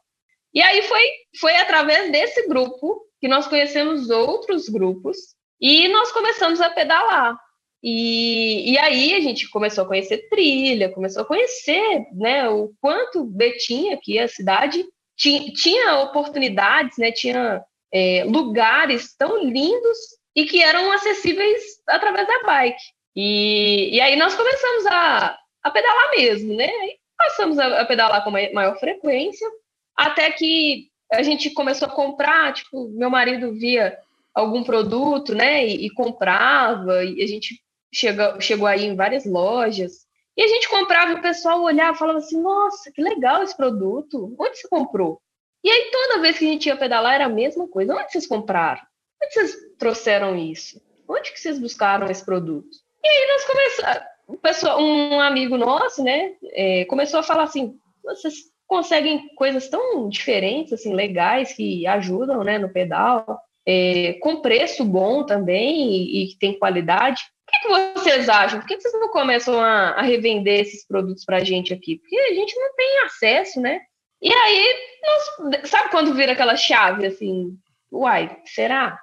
E 0.52 0.60
aí 0.60 0.82
foi, 0.82 1.02
foi 1.38 1.56
através 1.56 2.10
desse 2.10 2.48
grupo 2.48 3.02
que 3.20 3.28
nós 3.28 3.46
conhecemos 3.46 4.10
outros 4.10 4.68
grupos 4.68 5.16
e 5.60 5.88
nós 5.88 6.12
começamos 6.12 6.60
a 6.60 6.70
pedalar. 6.70 7.38
E, 7.88 8.72
e 8.72 8.78
aí 8.80 9.14
a 9.14 9.20
gente 9.20 9.48
começou 9.48 9.84
a 9.84 9.86
conhecer 9.86 10.28
trilha, 10.28 10.92
começou 10.92 11.22
a 11.22 11.24
conhecer 11.24 12.04
né, 12.14 12.48
o 12.48 12.72
quanto 12.80 13.22
Betim, 13.22 13.92
aqui 13.92 14.18
a 14.18 14.26
cidade, 14.26 14.84
tinha, 15.16 15.52
tinha 15.52 16.00
oportunidades, 16.00 16.98
né, 16.98 17.12
tinha 17.12 17.62
é, 17.94 18.24
lugares 18.24 19.14
tão 19.16 19.40
lindos 19.40 19.96
e 20.34 20.46
que 20.46 20.60
eram 20.60 20.90
acessíveis 20.90 21.62
através 21.88 22.26
da 22.26 22.42
bike. 22.42 22.82
E, 23.14 23.94
e 23.94 24.00
aí 24.00 24.16
nós 24.16 24.34
começamos 24.34 24.84
a, 24.86 25.38
a 25.62 25.70
pedalar 25.70 26.10
mesmo, 26.10 26.56
né? 26.56 26.66
E 26.66 26.98
passamos 27.16 27.56
a, 27.56 27.82
a 27.82 27.84
pedalar 27.86 28.24
com 28.24 28.32
maior 28.32 28.76
frequência, 28.80 29.48
até 29.96 30.32
que 30.32 30.88
a 31.12 31.22
gente 31.22 31.50
começou 31.50 31.86
a 31.86 31.92
comprar, 31.92 32.52
tipo, 32.52 32.88
meu 32.88 33.08
marido 33.08 33.52
via 33.52 33.96
algum 34.34 34.64
produto, 34.64 35.36
né, 35.36 35.64
e, 35.64 35.86
e 35.86 35.90
comprava, 35.90 37.04
e 37.04 37.22
a 37.22 37.26
gente 37.28 37.64
chegou, 37.92 38.40
chegou 38.40 38.66
aí 38.66 38.84
em 38.84 38.96
várias 38.96 39.24
lojas. 39.24 40.06
E 40.36 40.42
a 40.42 40.48
gente 40.48 40.68
comprava, 40.68 41.14
o 41.14 41.22
pessoal 41.22 41.62
olhava 41.62 41.96
e 41.96 41.98
falava 41.98 42.18
assim: 42.18 42.40
nossa, 42.40 42.92
que 42.92 43.02
legal 43.02 43.42
esse 43.42 43.56
produto, 43.56 44.34
onde 44.38 44.58
você 44.58 44.68
comprou? 44.68 45.20
E 45.64 45.70
aí 45.70 45.90
toda 45.90 46.20
vez 46.20 46.38
que 46.38 46.46
a 46.46 46.48
gente 46.48 46.66
ia 46.66 46.76
pedalar 46.76 47.14
era 47.14 47.26
a 47.26 47.30
mesma 47.30 47.66
coisa: 47.68 47.94
onde 47.94 48.12
vocês 48.12 48.26
compraram? 48.26 48.82
Onde 49.22 49.32
vocês 49.32 49.56
trouxeram 49.78 50.36
isso? 50.36 50.80
Onde 51.08 51.32
que 51.32 51.40
vocês 51.40 51.58
buscaram 51.58 52.10
esse 52.10 52.24
produto? 52.24 52.68
E 53.02 53.08
aí 53.08 53.28
nós 53.28 53.44
começamos, 53.44 54.82
um 54.82 55.20
amigo 55.20 55.56
nosso, 55.56 56.02
né, 56.02 56.34
é, 56.52 56.84
começou 56.86 57.20
a 57.20 57.22
falar 57.22 57.44
assim: 57.44 57.78
vocês 58.04 58.34
conseguem 58.66 59.28
coisas 59.36 59.68
tão 59.68 60.08
diferentes, 60.08 60.72
assim, 60.72 60.92
legais, 60.92 61.52
que 61.52 61.86
ajudam, 61.86 62.42
né, 62.42 62.58
no 62.58 62.68
pedal, 62.68 63.40
é, 63.64 64.14
com 64.20 64.40
preço 64.40 64.84
bom 64.84 65.24
também 65.24 65.90
e, 65.90 66.24
e 66.24 66.28
que 66.28 66.38
tem 66.38 66.58
qualidade. 66.58 67.22
Que, 67.62 67.68
vocês 67.94 68.28
acham? 68.28 68.60
Por 68.60 68.66
que, 68.66 68.76
que 68.76 68.82
vocês 68.82 68.94
não 68.94 69.08
começam 69.10 69.60
a, 69.60 69.90
a 69.90 70.02
revender 70.02 70.60
esses 70.60 70.86
produtos 70.86 71.24
para 71.24 71.38
a 71.38 71.44
gente 71.44 71.72
aqui? 71.72 71.98
Porque 71.98 72.16
a 72.16 72.34
gente 72.34 72.58
não 72.58 72.74
tem 72.74 72.98
acesso, 73.00 73.60
né? 73.60 73.80
E 74.20 74.32
aí, 74.32 74.74
nós, 75.02 75.68
sabe 75.68 75.90
quando 75.90 76.14
vira 76.14 76.32
aquela 76.32 76.56
chave 76.56 77.06
assim? 77.06 77.56
Uai, 77.92 78.36
será? 78.44 78.98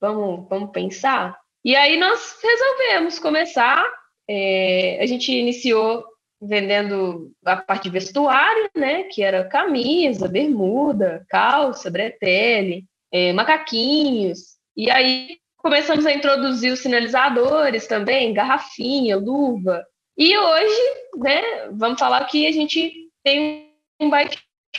Vamos, 0.00 0.48
vamos 0.48 0.70
pensar? 0.70 1.38
E 1.64 1.76
aí 1.76 1.98
nós 1.98 2.36
resolvemos 2.42 3.18
começar. 3.18 3.84
É, 4.28 4.98
a 5.00 5.06
gente 5.06 5.32
iniciou 5.32 6.04
vendendo 6.40 7.32
a 7.44 7.56
parte 7.56 7.84
de 7.84 7.90
vestuário, 7.90 8.70
né? 8.74 9.04
Que 9.04 9.22
era 9.22 9.48
camisa, 9.48 10.28
bermuda, 10.28 11.24
calça, 11.28 11.90
bretelle, 11.90 12.84
é, 13.12 13.32
macaquinhos. 13.32 14.54
E 14.76 14.90
aí 14.90 15.38
começamos 15.64 16.04
a 16.04 16.12
introduzir 16.12 16.70
os 16.70 16.80
sinalizadores 16.80 17.86
também, 17.86 18.34
garrafinha, 18.34 19.16
luva. 19.16 19.82
E 20.14 20.36
hoje, 20.36 20.80
né, 21.16 21.42
vamos 21.72 21.98
falar 21.98 22.22
que 22.26 22.46
a 22.46 22.52
gente 22.52 22.92
tem 23.24 23.72
um 23.98 24.10
bike 24.10 24.36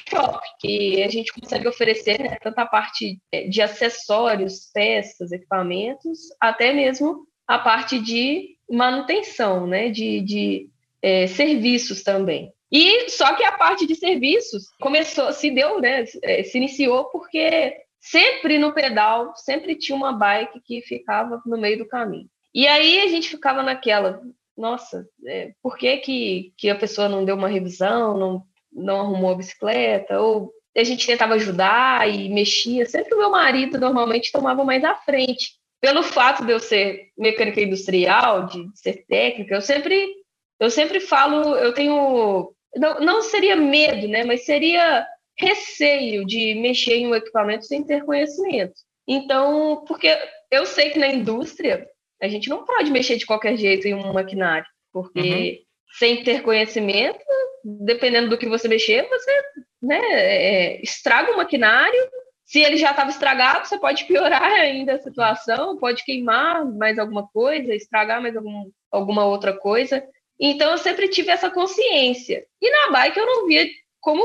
shop, 0.07 0.39
que 0.59 1.01
a 1.01 1.09
gente 1.09 1.33
consegue 1.33 1.67
oferecer 1.67 2.21
né, 2.21 2.37
tanto 2.39 2.59
a 2.59 2.67
parte 2.67 3.17
de 3.49 3.61
acessórios, 3.63 4.69
peças, 4.71 5.31
equipamentos, 5.31 6.19
até 6.39 6.71
mesmo 6.71 7.25
a 7.47 7.57
parte 7.57 7.97
de 7.97 8.55
manutenção, 8.69 9.65
né, 9.65 9.89
de, 9.89 10.21
de 10.21 10.69
é, 11.01 11.25
serviços 11.25 12.03
também. 12.03 12.53
E 12.71 13.09
só 13.09 13.35
que 13.35 13.43
a 13.43 13.53
parte 13.53 13.87
de 13.87 13.95
serviços 13.95 14.65
começou, 14.79 15.33
se 15.33 15.49
deu, 15.49 15.81
né, 15.81 16.05
é, 16.21 16.43
se 16.43 16.59
iniciou 16.59 17.05
porque 17.05 17.84
sempre 18.09 18.57
no 18.57 18.73
pedal, 18.73 19.35
sempre 19.35 19.75
tinha 19.75 19.95
uma 19.95 20.13
bike 20.13 20.61
que 20.61 20.81
ficava 20.81 21.41
no 21.45 21.57
meio 21.57 21.77
do 21.77 21.87
caminho. 21.87 22.29
E 22.53 22.67
aí 22.67 22.99
a 23.01 23.07
gente 23.07 23.29
ficava 23.29 23.61
naquela, 23.61 24.21
nossa, 24.57 25.07
é, 25.25 25.53
por 25.61 25.77
que, 25.77 25.97
que, 25.97 26.53
que 26.57 26.69
a 26.69 26.75
pessoa 26.75 27.09
não 27.09 27.25
deu 27.25 27.35
uma 27.35 27.49
revisão, 27.49 28.17
não, 28.17 28.43
não 28.71 29.01
arrumou 29.01 29.31
a 29.31 29.35
bicicleta, 29.35 30.19
ou 30.19 30.51
a 30.75 30.83
gente 30.83 31.07
tentava 31.07 31.35
ajudar 31.35 32.09
e 32.09 32.29
mexia. 32.29 32.85
Sempre 32.85 33.13
o 33.15 33.17
meu 33.17 33.31
marido 33.31 33.79
normalmente 33.79 34.31
tomava 34.31 34.63
mais 34.63 34.83
à 34.83 34.95
frente. 34.95 35.53
Pelo 35.81 36.03
fato 36.03 36.45
de 36.45 36.51
eu 36.51 36.59
ser 36.59 37.09
mecânica 37.17 37.61
industrial, 37.61 38.47
de 38.47 38.69
ser 38.75 39.05
técnica, 39.07 39.55
eu 39.55 39.61
sempre 39.61 40.13
Eu 40.59 40.69
sempre 40.69 40.99
falo, 40.99 41.55
eu 41.55 41.73
tenho. 41.73 42.53
Não, 42.75 42.99
não 42.99 43.21
seria 43.21 43.55
medo, 43.55 44.07
né? 44.07 44.23
Mas 44.23 44.45
seria 44.45 45.05
receio 45.37 46.25
de 46.25 46.55
mexer 46.55 46.95
em 46.95 47.07
um 47.07 47.15
equipamento 47.15 47.65
sem 47.65 47.83
ter 47.83 48.03
conhecimento. 48.03 48.73
Então, 49.07 49.83
porque 49.87 50.17
eu 50.51 50.65
sei 50.65 50.89
que 50.89 50.99
na 50.99 51.07
indústria 51.07 51.87
a 52.21 52.27
gente 52.27 52.49
não 52.49 52.63
pode 52.63 52.91
mexer 52.91 53.17
de 53.17 53.25
qualquer 53.25 53.57
jeito 53.57 53.87
em 53.87 53.93
um 53.93 54.13
maquinário, 54.13 54.65
porque 54.91 55.19
uhum. 55.19 55.97
sem 55.99 56.23
ter 56.23 56.41
conhecimento, 56.41 57.19
dependendo 57.63 58.29
do 58.29 58.37
que 58.37 58.47
você 58.47 58.67
mexer, 58.67 59.07
você 59.09 59.41
né, 59.81 60.01
é, 60.11 60.81
estraga 60.81 61.31
o 61.31 61.37
maquinário. 61.37 61.99
Se 62.45 62.59
ele 62.59 62.77
já 62.77 62.91
estava 62.91 63.09
estragado, 63.09 63.67
você 63.67 63.77
pode 63.77 64.05
piorar 64.05 64.41
ainda 64.53 64.95
a 64.95 65.01
situação, 65.01 65.77
pode 65.77 66.03
queimar 66.03 66.65
mais 66.65 66.97
alguma 66.97 67.27
coisa, 67.27 67.73
estragar 67.73 68.21
mais 68.21 68.35
algum, 68.35 68.69
alguma 68.91 69.25
outra 69.25 69.53
coisa. 69.53 70.03
Então 70.39 70.71
eu 70.71 70.77
sempre 70.77 71.07
tive 71.09 71.31
essa 71.31 71.49
consciência. 71.49 72.45
E 72.61 72.69
na 72.69 72.91
bike 72.91 73.17
eu 73.17 73.25
não 73.25 73.47
via 73.47 73.65
como, 74.05 74.23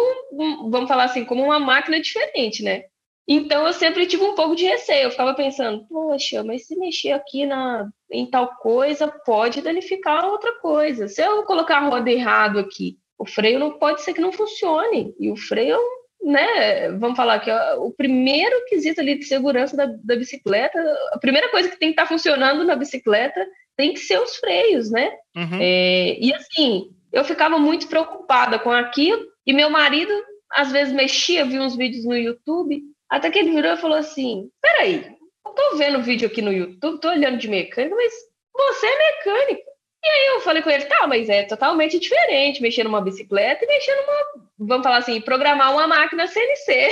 vamos 0.71 0.87
falar 0.87 1.05
assim, 1.05 1.25
como 1.25 1.43
uma 1.43 1.59
máquina 1.59 1.99
diferente, 1.99 2.63
né? 2.63 2.83
Então 3.27 3.67
eu 3.67 3.73
sempre 3.73 4.07
tive 4.07 4.23
um 4.23 4.35
pouco 4.35 4.55
de 4.55 4.67
receio. 4.67 5.05
Eu 5.05 5.11
ficava 5.11 5.33
pensando, 5.33 5.87
poxa, 5.89 6.45
mas 6.45 6.67
se 6.67 6.77
mexer 6.77 7.13
aqui 7.13 7.47
na, 7.47 7.89
em 8.13 8.27
tal 8.27 8.57
coisa, 8.57 9.09
pode 9.25 9.63
danificar 9.63 10.27
outra 10.27 10.53
coisa. 10.61 11.09
Se 11.09 11.23
eu 11.23 11.45
colocar 11.45 11.79
a 11.79 11.89
roda 11.89 12.11
errado 12.11 12.59
aqui, 12.59 12.99
o 13.19 13.25
freio 13.25 13.59
não 13.59 13.79
pode 13.79 14.03
ser 14.03 14.13
que 14.13 14.21
não 14.21 14.33
funcione. 14.33 15.15
E 15.19 15.31
o 15.31 15.37
freio, 15.37 15.79
né? 16.23 16.91
Vamos 16.99 17.17
falar 17.17 17.41
que 17.41 17.51
o 17.79 17.91
primeiro 17.91 18.63
quesito 18.67 19.01
ali 19.01 19.19
de 19.19 19.25
segurança 19.25 19.75
da, 19.75 19.87
da 19.87 20.15
bicicleta, 20.15 20.79
a 21.13 21.19
primeira 21.19 21.49
coisa 21.49 21.71
que 21.71 21.79
tem 21.79 21.89
que 21.89 21.93
estar 21.95 22.03
tá 22.03 22.09
funcionando 22.09 22.65
na 22.65 22.77
bicicleta 22.77 23.47
tem 23.79 23.95
que 23.95 24.01
ser 24.01 24.21
os 24.21 24.37
freios, 24.37 24.91
né? 24.91 25.11
Uhum. 25.35 25.59
É, 25.59 26.19
e 26.21 26.35
assim, 26.35 26.91
eu 27.11 27.25
ficava 27.25 27.59
muito 27.59 27.89
preocupada 27.89 28.59
com 28.59 28.71
aquilo. 28.71 29.31
E 29.51 29.53
meu 29.53 29.69
marido, 29.69 30.13
às 30.53 30.71
vezes, 30.71 30.95
mexia, 30.95 31.45
via 31.45 31.61
uns 31.61 31.75
vídeos 31.75 32.05
no 32.05 32.17
YouTube, 32.17 32.85
até 33.11 33.29
que 33.29 33.41
ele 33.41 33.51
virou 33.51 33.73
e 33.73 33.77
falou 33.77 33.97
assim: 33.97 34.49
peraí, 34.63 35.05
eu 35.45 35.53
tô 35.53 35.77
vendo 35.77 36.01
vídeo 36.05 36.29
aqui 36.29 36.41
no 36.41 36.53
YouTube, 36.53 37.01
tô 37.01 37.09
olhando 37.09 37.37
de 37.37 37.49
mecânica, 37.49 37.97
mas 37.97 38.13
você 38.55 38.87
é 38.87 38.99
mecânica. 38.99 39.71
E 40.05 40.09
aí 40.09 40.27
eu 40.37 40.41
falei 40.43 40.63
com 40.63 40.71
ele, 40.71 40.85
tá, 40.85 41.05
mas 41.09 41.29
é 41.29 41.43
totalmente 41.43 41.99
diferente 41.99 42.63
mexer 42.63 42.85
numa 42.85 43.01
bicicleta 43.01 43.65
e 43.65 43.67
mexer 43.67 43.93
numa, 43.97 44.47
vamos 44.57 44.85
falar 44.85 44.99
assim, 44.99 45.21
programar 45.21 45.73
uma 45.73 45.89
máquina 45.89 46.29
CNC. 46.29 46.89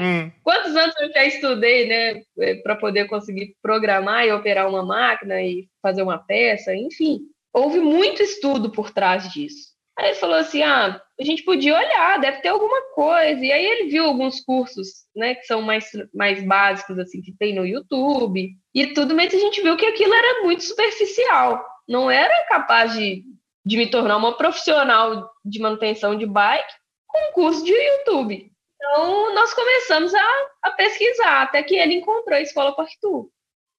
Hum. 0.00 0.32
Quantos 0.42 0.74
anos 0.74 0.94
eu 1.02 1.12
já 1.12 1.26
estudei, 1.26 1.86
né, 1.86 2.22
é, 2.38 2.54
para 2.62 2.76
poder 2.76 3.08
conseguir 3.08 3.54
programar 3.60 4.24
e 4.24 4.32
operar 4.32 4.66
uma 4.66 4.82
máquina 4.82 5.42
e 5.42 5.68
fazer 5.82 6.00
uma 6.00 6.16
peça, 6.16 6.74
enfim. 6.74 7.20
Houve 7.52 7.78
muito 7.78 8.22
estudo 8.22 8.70
por 8.70 8.90
trás 8.90 9.30
disso. 9.30 9.69
Aí 10.00 10.08
ele 10.08 10.14
falou 10.14 10.36
assim: 10.36 10.62
ah, 10.62 11.00
a 11.20 11.24
gente 11.24 11.42
podia 11.42 11.76
olhar, 11.76 12.18
deve 12.18 12.40
ter 12.40 12.48
alguma 12.48 12.80
coisa. 12.94 13.44
E 13.44 13.52
aí 13.52 13.64
ele 13.64 13.90
viu 13.90 14.06
alguns 14.06 14.40
cursos, 14.40 15.04
né, 15.14 15.34
que 15.34 15.44
são 15.44 15.60
mais, 15.60 15.90
mais 16.14 16.42
básicos, 16.42 16.98
assim, 16.98 17.20
que 17.20 17.36
tem 17.36 17.54
no 17.54 17.66
YouTube 17.66 18.50
e 18.74 18.86
tudo, 18.94 19.14
mas 19.14 19.34
a 19.34 19.38
gente 19.38 19.60
viu 19.60 19.76
que 19.76 19.84
aquilo 19.84 20.14
era 20.14 20.42
muito 20.42 20.64
superficial. 20.64 21.62
Não 21.86 22.10
era 22.10 22.46
capaz 22.48 22.94
de, 22.94 23.24
de 23.64 23.76
me 23.76 23.90
tornar 23.90 24.16
uma 24.16 24.36
profissional 24.36 25.30
de 25.44 25.60
manutenção 25.60 26.16
de 26.16 26.24
bike 26.24 26.72
com 27.06 27.32
curso 27.34 27.62
de 27.62 27.72
YouTube. 27.72 28.50
Então, 28.76 29.34
nós 29.34 29.52
começamos 29.52 30.14
a, 30.14 30.50
a 30.62 30.70
pesquisar, 30.70 31.42
até 31.42 31.62
que 31.62 31.76
ele 31.76 31.96
encontrou 31.96 32.38
a 32.38 32.40
Escola 32.40 32.74
Partu. 32.74 33.30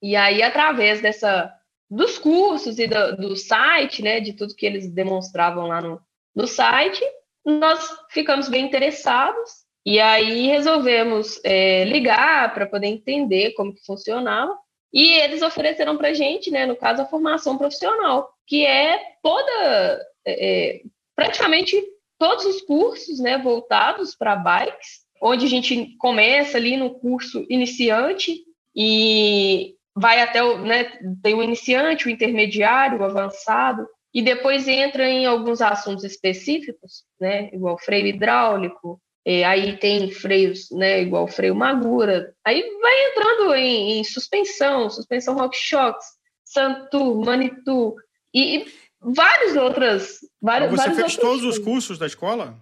E 0.04 0.16
aí, 0.16 0.44
através 0.44 1.01
dessa 1.01 1.51
dos 1.90 2.18
cursos 2.18 2.80
e 2.80 2.88
do, 2.88 3.18
do, 3.18 3.36
site, 3.36 4.01
né, 4.01 4.22
de 4.22 4.34
tudo 4.34 4.56
que 4.56 4.66
eles 4.66 4.90
demonstravam 4.90 5.68
lá 5.68 5.82
no, 5.82 6.01
no 6.36 6.48
site, 6.48 7.04
nós 7.46 7.90
ficamos 8.10 8.48
bem 8.48 8.66
interessados 8.66 9.62
e 9.86 10.00
aí 10.00 10.48
resolvemos 10.48 11.40
é, 11.44 11.84
ligar 11.86 12.54
para 12.54 12.68
poder 12.68 12.88
entender 12.88 13.54
como 13.54 13.74
que 13.74 13.86
funcionava. 13.86 14.56
E 14.94 15.14
eles 15.14 15.42
ofereceram 15.42 15.98
para 15.98 16.10
a 16.10 16.14
gente, 16.14 16.52
né, 16.52 16.66
no 16.66 16.76
caso, 16.76 17.02
a 17.02 17.06
formação 17.06 17.58
profissional, 17.58 18.30
que 18.46 18.66
é 18.66 19.00
toda, 19.24 20.02
é, 20.26 20.50
é, 20.50 20.82
praticamente 21.16 21.82
todos 22.20 22.46
os 22.46 22.62
cursos 22.62 23.20
né, 23.20 23.38
voltados 23.38 24.16
para 24.16 24.36
bikes, 24.36 25.06
onde 25.22 25.46
a 25.46 25.50
gente 25.50 25.96
começa 25.98 26.58
ali 26.58 26.76
no 26.76 26.92
curso 26.92 27.46
iniciante 27.50 28.44
e 28.76 29.76
vai 29.96 30.22
até 30.22 30.44
o, 30.44 30.60
né, 30.60 30.92
tem 31.24 31.34
o 31.34 31.44
iniciante, 31.44 32.08
o 32.08 32.10
intermediário, 32.10 33.00
o 33.00 33.04
avançado, 33.04 33.88
e 34.13 34.22
depois 34.22 34.68
entra 34.68 35.08
em 35.08 35.25
alguns 35.25 35.62
assuntos 35.62 36.03
específicos, 36.03 37.03
né, 37.20 37.50
igual 37.53 37.77
freio 37.77 38.08
hidráulico, 38.08 39.01
aí 39.46 39.77
tem 39.77 40.12
freios, 40.12 40.70
né, 40.72 41.01
igual 41.01 41.27
freio 41.27 41.56
Magura, 41.56 42.34
aí 42.46 42.62
vai 42.82 43.10
entrando 43.10 43.53
em, 43.53 44.00
em 44.00 44.03
suspensão, 44.03 44.89
suspensão 44.89 45.36
RockShox, 45.36 46.03
Santu, 46.44 47.15
Manitou, 47.24 47.96
e, 48.34 48.58
e 48.58 48.65
várias 49.00 49.56
outras... 49.56 50.20
Várias, 50.41 50.72
Mas 50.72 50.82
você 50.82 50.94
fez 50.94 51.18
todos 51.18 51.44
os 51.44 51.60
cursos 51.60 51.98
da 51.98 52.08
escola? 52.08 52.58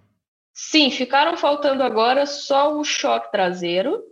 Sim, 0.52 0.90
ficaram 0.90 1.36
faltando 1.36 1.82
agora 1.82 2.26
só 2.26 2.78
o 2.78 2.84
choque 2.84 3.32
traseiro, 3.32 4.02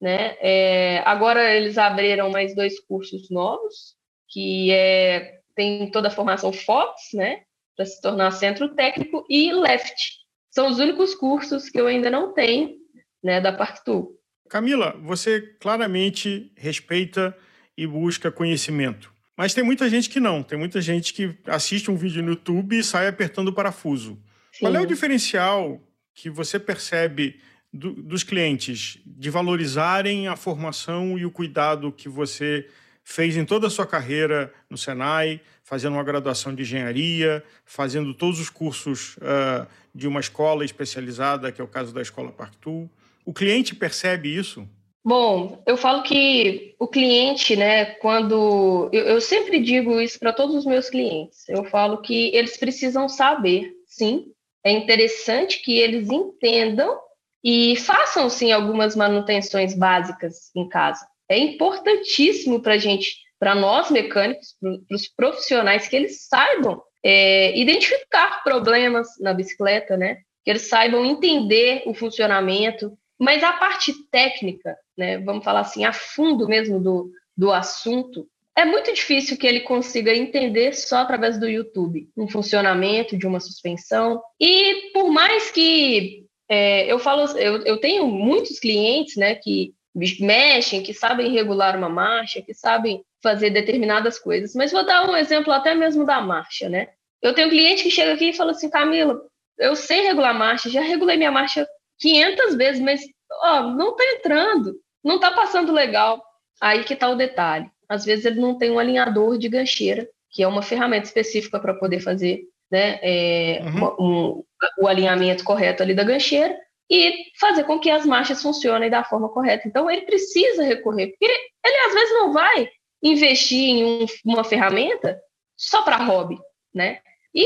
né? 0.00 0.36
É, 0.40 1.02
agora 1.04 1.54
eles 1.54 1.76
abriram 1.76 2.30
mais 2.30 2.54
dois 2.54 2.80
cursos 2.80 3.28
novos, 3.30 3.96
que 4.28 4.70
é 4.72 5.37
tem 5.58 5.90
toda 5.90 6.06
a 6.06 6.10
formação 6.12 6.52
Fox, 6.52 7.08
né, 7.12 7.40
para 7.76 7.84
se 7.84 8.00
tornar 8.00 8.30
centro 8.30 8.68
técnico, 8.76 9.26
e 9.28 9.52
Left. 9.52 10.18
São 10.50 10.68
os 10.68 10.78
únicos 10.78 11.16
cursos 11.16 11.68
que 11.68 11.80
eu 11.80 11.88
ainda 11.88 12.08
não 12.08 12.32
tenho, 12.32 12.76
né, 13.20 13.40
da 13.40 13.52
Parktool. 13.52 14.16
Camila, 14.48 14.96
você 15.02 15.40
claramente 15.60 16.52
respeita 16.56 17.36
e 17.76 17.88
busca 17.88 18.30
conhecimento. 18.30 19.12
Mas 19.36 19.52
tem 19.52 19.64
muita 19.64 19.90
gente 19.90 20.08
que 20.08 20.20
não. 20.20 20.44
Tem 20.44 20.56
muita 20.56 20.80
gente 20.80 21.12
que 21.12 21.36
assiste 21.46 21.90
um 21.90 21.96
vídeo 21.96 22.22
no 22.22 22.30
YouTube 22.30 22.78
e 22.78 22.84
sai 22.84 23.08
apertando 23.08 23.48
o 23.48 23.52
parafuso. 23.52 24.12
Sim. 24.52 24.60
Qual 24.60 24.76
é 24.76 24.80
o 24.80 24.86
diferencial 24.86 25.80
que 26.14 26.30
você 26.30 26.58
percebe 26.58 27.40
do, 27.72 27.94
dos 27.94 28.22
clientes 28.22 28.98
de 29.04 29.28
valorizarem 29.28 30.28
a 30.28 30.36
formação 30.36 31.18
e 31.18 31.26
o 31.26 31.32
cuidado 31.32 31.92
que 31.92 32.08
você 32.08 32.68
fez 33.08 33.38
em 33.38 33.44
toda 33.46 33.68
a 33.68 33.70
sua 33.70 33.86
carreira 33.86 34.52
no 34.68 34.76
Senai, 34.76 35.40
fazendo 35.64 35.94
uma 35.94 36.04
graduação 36.04 36.54
de 36.54 36.60
engenharia, 36.60 37.42
fazendo 37.64 38.12
todos 38.12 38.38
os 38.38 38.50
cursos 38.50 39.16
uh, 39.16 39.66
de 39.94 40.06
uma 40.06 40.20
escola 40.20 40.62
especializada, 40.62 41.50
que 41.50 41.58
é 41.58 41.64
o 41.64 41.68
caso 41.68 41.94
da 41.94 42.02
Escola 42.02 42.30
Parktool. 42.30 42.88
O 43.24 43.32
cliente 43.32 43.74
percebe 43.74 44.28
isso? 44.28 44.68
Bom, 45.02 45.62
eu 45.66 45.78
falo 45.78 46.02
que 46.02 46.74
o 46.78 46.86
cliente, 46.86 47.56
né, 47.56 47.86
quando. 47.94 48.90
Eu, 48.92 49.04
eu 49.06 49.20
sempre 49.22 49.58
digo 49.58 49.98
isso 49.98 50.18
para 50.18 50.34
todos 50.34 50.54
os 50.54 50.66
meus 50.66 50.90
clientes. 50.90 51.48
Eu 51.48 51.64
falo 51.64 52.02
que 52.02 52.30
eles 52.36 52.58
precisam 52.58 53.08
saber, 53.08 53.72
sim. 53.86 54.26
É 54.62 54.70
interessante 54.70 55.62
que 55.62 55.78
eles 55.78 56.10
entendam 56.10 57.00
e 57.42 57.74
façam, 57.76 58.28
sim, 58.28 58.52
algumas 58.52 58.94
manutenções 58.94 59.74
básicas 59.74 60.50
em 60.54 60.68
casa 60.68 61.06
é 61.28 61.38
importantíssimo 61.38 62.60
para 62.60 62.74
a 62.74 62.78
gente, 62.78 63.16
para 63.38 63.54
nós 63.54 63.90
mecânicos, 63.90 64.56
para 64.60 64.96
os 64.96 65.08
profissionais, 65.08 65.88
que 65.88 65.96
eles 65.96 66.26
saibam 66.26 66.82
é, 67.04 67.56
identificar 67.58 68.42
problemas 68.42 69.08
na 69.20 69.32
bicicleta, 69.32 69.96
né? 69.96 70.18
Que 70.44 70.50
eles 70.50 70.62
saibam 70.62 71.04
entender 71.04 71.82
o 71.86 71.94
funcionamento, 71.94 72.96
mas 73.18 73.42
a 73.42 73.52
parte 73.52 73.92
técnica, 74.10 74.76
né? 74.96 75.18
Vamos 75.18 75.44
falar 75.44 75.60
assim, 75.60 75.84
a 75.84 75.92
fundo 75.92 76.48
mesmo 76.48 76.80
do, 76.80 77.10
do 77.36 77.52
assunto, 77.52 78.26
é 78.56 78.64
muito 78.64 78.92
difícil 78.92 79.38
que 79.38 79.46
ele 79.46 79.60
consiga 79.60 80.12
entender 80.12 80.74
só 80.74 80.98
através 80.98 81.38
do 81.38 81.48
YouTube 81.48 82.08
um 82.16 82.28
funcionamento 82.28 83.16
de 83.16 83.24
uma 83.24 83.38
suspensão. 83.38 84.20
E 84.40 84.90
por 84.92 85.12
mais 85.12 85.48
que 85.52 86.24
é, 86.48 86.90
eu 86.90 86.98
falo, 86.98 87.38
eu, 87.38 87.62
eu 87.64 87.78
tenho 87.78 88.06
muitos 88.08 88.58
clientes, 88.58 89.14
né, 89.14 89.36
que 89.36 89.74
mexem, 90.20 90.82
que 90.82 90.94
sabem 90.94 91.32
regular 91.32 91.76
uma 91.76 91.88
marcha, 91.88 92.42
que 92.42 92.54
sabem 92.54 93.02
fazer 93.22 93.50
determinadas 93.50 94.18
coisas. 94.18 94.54
Mas 94.54 94.72
vou 94.72 94.84
dar 94.84 95.08
um 95.08 95.16
exemplo 95.16 95.52
até 95.52 95.74
mesmo 95.74 96.04
da 96.04 96.20
marcha, 96.20 96.68
né? 96.68 96.88
Eu 97.20 97.34
tenho 97.34 97.48
um 97.48 97.50
cliente 97.50 97.82
que 97.82 97.90
chega 97.90 98.12
aqui 98.12 98.30
e 98.30 98.36
fala 98.36 98.52
assim, 98.52 98.70
Camila, 98.70 99.20
eu 99.58 99.74
sei 99.74 100.02
regular 100.02 100.34
marcha, 100.34 100.70
já 100.70 100.80
regulei 100.80 101.16
minha 101.16 101.32
marcha 101.32 101.66
500 101.98 102.54
vezes, 102.54 102.80
mas 102.80 103.00
ó, 103.42 103.62
não 103.62 103.96
tá 103.96 104.04
entrando, 104.04 104.76
não 105.02 105.18
tá 105.18 105.32
passando 105.32 105.72
legal. 105.72 106.22
Aí 106.60 106.84
que 106.84 106.96
tá 106.96 107.08
o 107.08 107.16
detalhe. 107.16 107.68
Às 107.88 108.04
vezes 108.04 108.24
ele 108.24 108.40
não 108.40 108.56
tem 108.56 108.70
um 108.70 108.78
alinhador 108.78 109.38
de 109.38 109.48
gancheira, 109.48 110.08
que 110.30 110.42
é 110.42 110.48
uma 110.48 110.62
ferramenta 110.62 111.06
específica 111.06 111.58
para 111.58 111.74
poder 111.74 112.00
fazer 112.00 112.42
né, 112.70 112.98
é, 113.02 113.62
uhum. 113.62 113.96
um, 113.98 114.44
o 114.80 114.86
alinhamento 114.86 115.42
correto 115.42 115.82
ali 115.82 115.94
da 115.94 116.04
gancheira 116.04 116.54
e 116.90 117.24
fazer 117.38 117.64
com 117.64 117.78
que 117.78 117.90
as 117.90 118.06
marchas 118.06 118.42
funcionem 118.42 118.88
da 118.88 119.04
forma 119.04 119.28
correta. 119.28 119.68
Então, 119.68 119.90
ele 119.90 120.02
precisa 120.02 120.62
recorrer, 120.62 121.08
porque 121.08 121.24
ele 121.24 121.86
às 121.86 121.94
vezes 121.94 122.14
não 122.14 122.32
vai 122.32 122.70
investir 123.02 123.60
em 123.60 123.84
um, 123.84 124.06
uma 124.24 124.44
ferramenta 124.44 125.20
só 125.56 125.82
para 125.82 125.96
hobby, 125.96 126.38
né? 126.74 127.00
E 127.34 127.44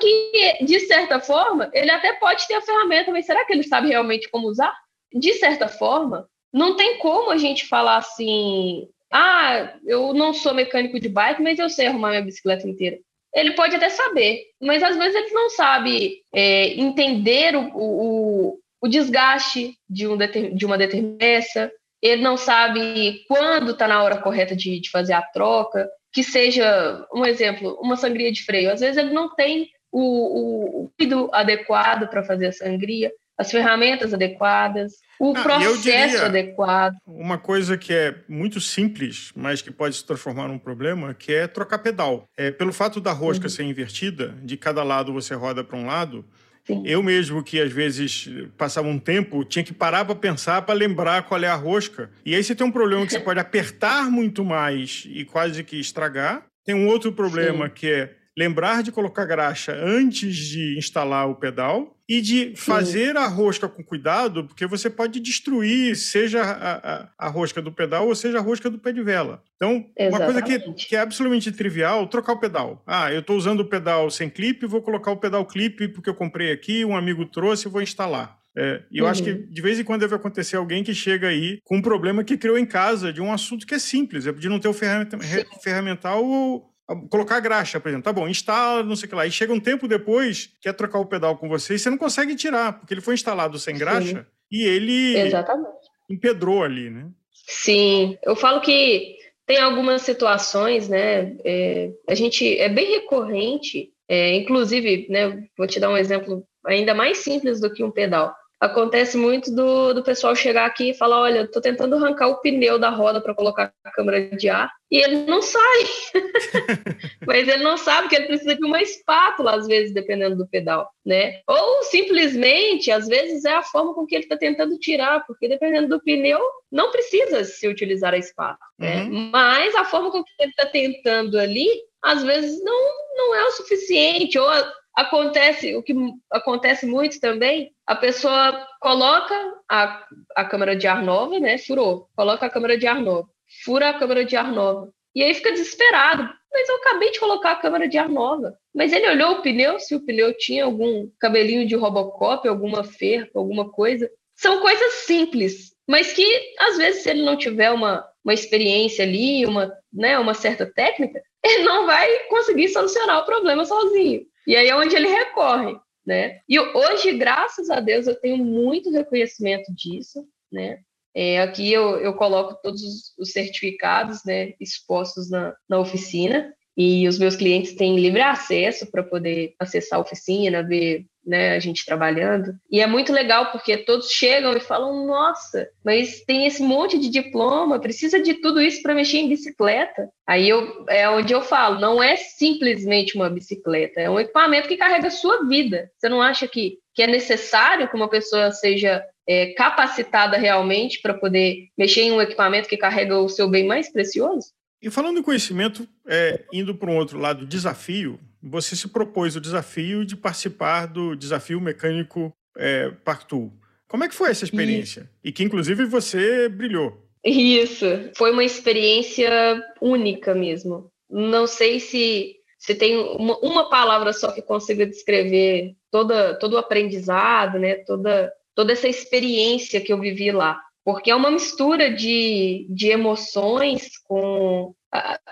que, 0.00 0.64
de 0.64 0.80
certa 0.80 1.20
forma, 1.20 1.70
ele 1.74 1.90
até 1.90 2.14
pode 2.14 2.46
ter 2.48 2.54
a 2.54 2.62
ferramenta, 2.62 3.10
mas 3.10 3.26
será 3.26 3.44
que 3.44 3.52
ele 3.52 3.62
sabe 3.62 3.88
realmente 3.88 4.28
como 4.30 4.48
usar? 4.48 4.74
De 5.12 5.34
certa 5.34 5.68
forma, 5.68 6.28
não 6.52 6.76
tem 6.76 6.98
como 6.98 7.30
a 7.30 7.36
gente 7.36 7.66
falar 7.66 7.98
assim, 7.98 8.88
ah, 9.12 9.74
eu 9.84 10.14
não 10.14 10.32
sou 10.32 10.54
mecânico 10.54 10.98
de 10.98 11.08
bike, 11.08 11.42
mas 11.42 11.58
eu 11.58 11.68
sei 11.68 11.86
arrumar 11.86 12.10
minha 12.10 12.22
bicicleta 12.22 12.66
inteira. 12.66 12.98
Ele 13.32 13.52
pode 13.52 13.76
até 13.76 13.88
saber, 13.88 14.42
mas 14.60 14.82
às 14.82 14.96
vezes 14.96 15.14
ele 15.14 15.30
não 15.32 15.50
sabe 15.50 16.22
é, 16.34 16.68
entender 16.74 17.54
o, 17.54 17.70
o, 17.74 18.58
o 18.80 18.88
desgaste 18.88 19.76
de, 19.88 20.06
um, 20.06 20.16
de 20.16 20.66
uma 20.66 20.78
determinada 20.78 21.18
peça, 21.18 21.70
ele 22.02 22.22
não 22.22 22.36
sabe 22.36 23.24
quando 23.28 23.72
está 23.72 23.86
na 23.86 24.02
hora 24.02 24.18
correta 24.18 24.56
de, 24.56 24.80
de 24.80 24.90
fazer 24.90 25.12
a 25.12 25.22
troca, 25.22 25.88
que 26.12 26.24
seja, 26.24 27.06
um 27.14 27.24
exemplo, 27.24 27.78
uma 27.80 27.96
sangria 27.96 28.32
de 28.32 28.42
freio. 28.42 28.72
Às 28.72 28.80
vezes 28.80 28.96
ele 28.96 29.12
não 29.12 29.34
tem 29.34 29.68
o, 29.92 30.84
o, 30.84 30.84
o 30.84 31.30
adequado 31.32 32.08
para 32.08 32.24
fazer 32.24 32.46
a 32.46 32.52
sangria, 32.52 33.12
as 33.36 33.50
ferramentas 33.50 34.12
adequadas, 34.12 34.94
o 35.18 35.34
ah, 35.36 35.42
processo 35.42 36.24
adequado. 36.24 36.94
Uma 37.06 37.38
coisa 37.38 37.76
que 37.76 37.92
é 37.92 38.14
muito 38.28 38.60
simples, 38.60 39.32
mas 39.34 39.62
que 39.62 39.70
pode 39.70 39.96
se 39.96 40.04
transformar 40.04 40.48
num 40.48 40.58
problema, 40.58 41.14
que 41.14 41.32
é 41.32 41.46
trocar 41.46 41.78
pedal. 41.78 42.28
É, 42.36 42.50
pelo 42.50 42.72
fato 42.72 43.00
da 43.00 43.12
rosca 43.12 43.46
uhum. 43.46 43.50
ser 43.50 43.62
invertida, 43.62 44.34
de 44.42 44.56
cada 44.56 44.82
lado 44.82 45.12
você 45.12 45.34
roda 45.34 45.64
para 45.64 45.76
um 45.76 45.86
lado, 45.86 46.24
Sim. 46.74 46.82
Eu 46.84 47.02
mesmo, 47.02 47.42
que 47.42 47.60
às 47.60 47.72
vezes 47.72 48.28
passava 48.56 48.88
um 48.88 48.98
tempo, 48.98 49.44
tinha 49.44 49.64
que 49.64 49.72
parar 49.72 50.04
para 50.04 50.14
pensar, 50.14 50.62
para 50.62 50.74
lembrar 50.74 51.24
qual 51.24 51.42
é 51.42 51.48
a 51.48 51.54
rosca. 51.54 52.10
E 52.24 52.34
aí 52.34 52.42
você 52.42 52.54
tem 52.54 52.66
um 52.66 52.70
problema 52.70 53.04
que 53.06 53.12
você 53.12 53.20
pode 53.20 53.40
apertar 53.40 54.10
muito 54.10 54.44
mais 54.44 55.06
e 55.10 55.24
quase 55.24 55.62
que 55.64 55.78
estragar. 55.78 56.44
Tem 56.64 56.74
um 56.74 56.86
outro 56.86 57.12
problema 57.12 57.66
Sim. 57.66 57.72
que 57.74 57.90
é 57.90 58.14
lembrar 58.40 58.82
de 58.82 58.90
colocar 58.90 59.26
graxa 59.26 59.74
antes 59.74 60.34
de 60.34 60.78
instalar 60.78 61.28
o 61.28 61.34
pedal 61.34 61.94
e 62.08 62.22
de 62.22 62.54
fazer 62.56 63.14
a 63.18 63.26
rosca 63.26 63.68
com 63.68 63.84
cuidado, 63.84 64.46
porque 64.46 64.66
você 64.66 64.88
pode 64.88 65.20
destruir, 65.20 65.94
seja 65.94 66.42
a, 66.42 66.72
a, 66.72 67.08
a, 67.18 67.28
rosca 67.28 67.60
do 67.60 67.70
pedal 67.70 68.08
ou 68.08 68.14
seja 68.14 68.38
a 68.38 68.40
rosca 68.40 68.70
do 68.70 68.78
pé 68.78 68.92
de 68.92 69.02
vela. 69.02 69.42
Então, 69.56 69.84
Exatamente. 69.94 70.08
uma 70.08 70.24
coisa 70.24 70.42
que, 70.42 70.86
que, 70.86 70.96
é 70.96 71.00
absolutamente 71.00 71.52
trivial, 71.52 72.06
trocar 72.06 72.32
o 72.32 72.40
pedal. 72.40 72.82
Ah, 72.86 73.12
eu 73.12 73.20
estou 73.20 73.36
usando 73.36 73.60
o 73.60 73.68
pedal 73.68 74.10
sem 74.10 74.30
clipe, 74.30 74.66
vou 74.66 74.80
colocar 74.80 75.10
o 75.12 75.18
pedal 75.18 75.44
clipe 75.44 75.86
porque 75.88 76.08
eu 76.08 76.14
comprei 76.14 76.50
aqui, 76.50 76.82
um 76.82 76.96
amigo 76.96 77.26
trouxe 77.26 77.68
e 77.68 77.70
vou 77.70 77.82
instalar. 77.82 78.40
É, 78.56 78.82
e 78.90 78.98
eu 78.98 79.04
uhum. 79.04 79.10
acho 79.10 79.22
que 79.22 79.32
de 79.32 79.62
vez 79.62 79.78
em 79.78 79.84
quando 79.84 80.00
deve 80.00 80.14
acontecer 80.14 80.56
alguém 80.56 80.82
que 80.82 80.92
chega 80.92 81.28
aí 81.28 81.60
com 81.62 81.76
um 81.76 81.82
problema 81.82 82.24
que 82.24 82.36
criou 82.36 82.58
em 82.58 82.66
casa, 82.66 83.12
de 83.12 83.20
um 83.20 83.32
assunto 83.32 83.66
que 83.66 83.74
é 83.74 83.78
simples, 83.78 84.26
é 84.26 84.32
de 84.32 84.48
não 84.48 84.58
ter 84.58 84.68
o 84.68 84.74
ferramental 84.74 86.24
ou, 86.24 86.69
colocar 87.08 87.40
graxa, 87.40 87.80
por 87.80 87.88
exemplo. 87.88 88.04
Tá 88.04 88.12
bom, 88.12 88.28
instala, 88.28 88.82
não 88.82 88.96
sei 88.96 89.06
o 89.06 89.08
que 89.08 89.14
lá. 89.14 89.26
E 89.26 89.30
chega 89.30 89.52
um 89.52 89.60
tempo 89.60 89.88
depois, 89.88 90.50
quer 90.60 90.72
trocar 90.72 90.98
o 90.98 91.06
pedal 91.06 91.36
com 91.36 91.48
você 91.48 91.74
e 91.74 91.78
você 91.78 91.90
não 91.90 91.98
consegue 91.98 92.34
tirar, 92.34 92.78
porque 92.78 92.94
ele 92.94 93.00
foi 93.00 93.14
instalado 93.14 93.58
sem 93.58 93.76
graxa 93.76 94.20
Sim. 94.20 94.26
e 94.50 94.64
ele 94.64 95.18
Exatamente. 95.18 95.88
empedrou 96.08 96.62
ali, 96.62 96.90
né? 96.90 97.08
Sim, 97.46 98.16
eu 98.22 98.36
falo 98.36 98.60
que 98.60 99.16
tem 99.46 99.58
algumas 99.58 100.02
situações, 100.02 100.88
né? 100.88 101.36
É, 101.44 101.90
a 102.08 102.14
gente 102.14 102.58
é 102.58 102.68
bem 102.68 102.92
recorrente, 102.92 103.92
é, 104.08 104.36
inclusive, 104.36 105.06
né? 105.08 105.44
Vou 105.56 105.66
te 105.66 105.80
dar 105.80 105.90
um 105.90 105.96
exemplo 105.96 106.44
ainda 106.66 106.94
mais 106.94 107.18
simples 107.18 107.60
do 107.60 107.72
que 107.72 107.82
um 107.82 107.90
pedal 107.90 108.34
acontece 108.60 109.16
muito 109.16 109.50
do, 109.54 109.94
do 109.94 110.02
pessoal 110.02 110.36
chegar 110.36 110.66
aqui 110.66 110.90
e 110.90 110.94
falar: 110.94 111.22
olha, 111.22 111.50
tô 111.50 111.60
tentando 111.60 111.96
arrancar 111.96 112.28
o 112.28 112.40
pneu 112.40 112.78
da 112.78 112.90
roda 112.90 113.20
para 113.20 113.34
colocar 113.34 113.72
a 113.82 113.90
câmara 113.90 114.36
de 114.36 114.48
ar 114.48 114.70
e 114.90 114.98
ele 115.02 115.24
não 115.24 115.40
sai. 115.40 115.84
Mas 117.26 117.48
ele 117.48 117.62
não 117.62 117.76
sabe 117.76 118.08
que 118.08 118.16
ele 118.16 118.26
precisa 118.26 118.54
de 118.54 118.64
uma 118.64 118.82
espátula, 118.82 119.56
às 119.56 119.66
vezes, 119.66 119.94
dependendo 119.94 120.36
do 120.36 120.48
pedal, 120.48 120.90
né? 121.06 121.40
Ou 121.48 121.82
simplesmente, 121.84 122.90
às 122.90 123.06
vezes, 123.06 123.44
é 123.44 123.54
a 123.54 123.62
forma 123.62 123.94
com 123.94 124.04
que 124.04 124.14
ele 124.14 124.24
está 124.24 124.36
tentando 124.36 124.78
tirar, 124.78 125.24
porque 125.26 125.48
dependendo 125.48 125.88
do 125.88 126.02
pneu, 126.02 126.40
não 126.70 126.90
precisa 126.90 127.44
se 127.44 127.66
utilizar 127.66 128.12
a 128.12 128.18
espátula, 128.18 128.68
né? 128.78 129.04
Uhum. 129.04 129.30
Mas 129.32 129.74
a 129.74 129.84
forma 129.84 130.10
com 130.10 130.22
que 130.22 130.30
ele 130.38 130.50
está 130.50 130.66
tentando 130.66 131.38
ali, 131.38 131.68
às 132.02 132.22
vezes, 132.22 132.62
não, 132.62 132.90
não 133.16 133.34
é 133.34 133.44
o 133.44 133.52
suficiente, 133.52 134.38
ou 134.38 134.50
Acontece, 135.00 135.74
o 135.76 135.82
que 135.82 135.94
acontece 136.30 136.84
muito 136.84 137.18
também, 137.20 137.72
a 137.86 137.96
pessoa 137.96 138.66
coloca 138.80 139.34
a, 139.66 140.04
a 140.36 140.44
câmara 140.44 140.76
de 140.76 140.86
ar 140.86 141.02
nova, 141.02 141.40
né? 141.40 141.56
Furou, 141.56 142.06
coloca 142.14 142.44
a 142.44 142.50
câmara 142.50 142.76
de 142.76 142.86
ar 142.86 143.00
nova, 143.00 143.26
fura 143.64 143.88
a 143.88 143.98
câmara 143.98 144.26
de 144.26 144.36
ar 144.36 144.52
nova. 144.52 144.92
E 145.14 145.22
aí 145.22 145.32
fica 145.32 145.52
desesperado. 145.52 146.28
Mas 146.52 146.68
eu 146.68 146.76
acabei 146.76 147.12
de 147.12 147.20
colocar 147.20 147.52
a 147.52 147.56
câmara 147.56 147.88
de 147.88 147.96
ar 147.96 148.10
nova. 148.10 148.54
Mas 148.74 148.92
ele 148.92 149.08
olhou 149.08 149.32
o 149.32 149.42
pneu, 149.42 149.80
se 149.80 149.94
o 149.94 150.04
pneu 150.04 150.36
tinha 150.36 150.64
algum 150.64 151.08
cabelinho 151.18 151.66
de 151.66 151.74
Robocop, 151.74 152.46
alguma 152.46 152.84
ferpa, 152.84 153.38
alguma 153.38 153.70
coisa. 153.70 154.10
São 154.34 154.60
coisas 154.60 154.92
simples, 155.06 155.72
mas 155.88 156.12
que 156.12 156.26
às 156.58 156.76
vezes 156.76 157.02
se 157.02 157.10
ele 157.10 157.22
não 157.22 157.36
tiver 157.36 157.70
uma, 157.70 158.06
uma 158.22 158.34
experiência 158.34 159.04
ali, 159.04 159.46
uma, 159.46 159.72
né, 159.90 160.18
uma 160.18 160.34
certa 160.34 160.66
técnica, 160.66 161.22
ele 161.42 161.62
não 161.62 161.86
vai 161.86 162.06
conseguir 162.28 162.68
solucionar 162.68 163.20
o 163.20 163.24
problema 163.24 163.64
sozinho. 163.64 164.26
E 164.46 164.56
aí 164.56 164.68
é 164.68 164.76
onde 164.76 164.96
ele 164.96 165.08
recorre, 165.08 165.76
né? 166.06 166.40
E 166.48 166.58
hoje, 166.58 167.16
graças 167.16 167.70
a 167.70 167.80
Deus, 167.80 168.06
eu 168.06 168.18
tenho 168.20 168.38
muito 168.38 168.90
reconhecimento 168.90 169.72
disso, 169.74 170.26
né? 170.50 170.80
É, 171.14 171.40
aqui 171.40 171.72
eu, 171.72 171.98
eu 171.98 172.14
coloco 172.14 172.60
todos 172.62 173.12
os 173.18 173.32
certificados 173.32 174.24
né, 174.24 174.52
expostos 174.60 175.28
na, 175.28 175.54
na 175.68 175.78
oficina 175.80 176.54
e 176.76 177.06
os 177.08 177.18
meus 177.18 177.36
clientes 177.36 177.74
têm 177.74 177.98
livre 177.98 178.20
acesso 178.20 178.90
para 178.90 179.02
poder 179.02 179.54
acessar 179.58 179.98
a 179.98 180.02
oficina, 180.02 180.62
ver 180.62 181.04
né, 181.24 181.54
a 181.54 181.58
gente 181.58 181.84
trabalhando. 181.84 182.54
E 182.70 182.80
é 182.80 182.86
muito 182.86 183.12
legal 183.12 183.52
porque 183.52 183.76
todos 183.76 184.10
chegam 184.10 184.56
e 184.56 184.60
falam: 184.60 185.06
nossa, 185.06 185.68
mas 185.84 186.22
tem 186.22 186.46
esse 186.46 186.62
monte 186.62 186.98
de 186.98 187.08
diploma, 187.08 187.80
precisa 187.80 188.20
de 188.20 188.34
tudo 188.34 188.60
isso 188.60 188.82
para 188.82 188.94
mexer 188.94 189.18
em 189.18 189.28
bicicleta. 189.28 190.08
Aí 190.26 190.48
eu, 190.48 190.86
é 190.88 191.08
onde 191.08 191.32
eu 191.32 191.42
falo: 191.42 191.80
não 191.80 192.02
é 192.02 192.16
simplesmente 192.16 193.16
uma 193.16 193.28
bicicleta, 193.28 194.00
é 194.00 194.08
um 194.08 194.18
equipamento 194.18 194.68
que 194.68 194.76
carrega 194.76 195.08
a 195.08 195.12
sua 195.12 195.46
vida. 195.46 195.90
Você 195.98 196.08
não 196.08 196.22
acha 196.22 196.48
que, 196.48 196.78
que 196.94 197.02
é 197.02 197.06
necessário 197.06 197.88
que 197.88 197.96
uma 197.96 198.08
pessoa 198.08 198.50
seja 198.52 199.04
é, 199.28 199.52
capacitada 199.54 200.36
realmente 200.36 201.00
para 201.02 201.14
poder 201.14 201.68
mexer 201.76 202.02
em 202.02 202.12
um 202.12 202.22
equipamento 202.22 202.68
que 202.68 202.76
carrega 202.76 203.18
o 203.18 203.28
seu 203.28 203.48
bem 203.48 203.66
mais 203.66 203.92
precioso? 203.92 204.48
E 204.82 204.90
falando 204.90 205.18
em 205.18 205.22
conhecimento, 205.22 205.86
é, 206.06 206.42
indo 206.52 206.74
para 206.74 206.90
um 206.90 206.96
outro 206.96 207.18
lado, 207.18 207.46
desafio, 207.46 208.18
você 208.42 208.74
se 208.74 208.88
propôs 208.88 209.36
o 209.36 209.40
desafio 209.40 210.04
de 210.04 210.16
participar 210.16 210.86
do 210.86 211.14
desafio 211.14 211.60
mecânico 211.60 212.32
é, 212.56 212.90
Partout. 213.04 213.52
Como 213.86 214.04
é 214.04 214.08
que 214.08 214.14
foi 214.14 214.30
essa 214.30 214.44
experiência? 214.44 215.00
Isso. 215.00 215.10
E 215.22 215.32
que, 215.32 215.42
inclusive, 215.42 215.84
você 215.84 216.48
brilhou. 216.48 217.06
Isso, 217.24 217.84
foi 218.16 218.30
uma 218.30 218.44
experiência 218.44 219.62
única 219.82 220.34
mesmo. 220.34 220.90
Não 221.10 221.46
sei 221.46 221.78
se, 221.78 222.36
se 222.58 222.74
tem 222.74 222.96
uma, 222.96 223.36
uma 223.40 223.68
palavra 223.68 224.12
só 224.14 224.32
que 224.32 224.40
consiga 224.40 224.86
descrever 224.86 225.74
toda, 225.90 226.34
todo 226.38 226.54
o 226.54 226.58
aprendizado, 226.58 227.58
né? 227.58 227.74
toda, 227.84 228.32
toda 228.54 228.72
essa 228.72 228.88
experiência 228.88 229.80
que 229.80 229.92
eu 229.92 230.00
vivi 230.00 230.32
lá 230.32 230.58
porque 230.84 231.10
é 231.10 231.14
uma 231.14 231.30
mistura 231.30 231.90
de, 231.90 232.66
de 232.70 232.88
emoções 232.88 233.98
com 234.04 234.74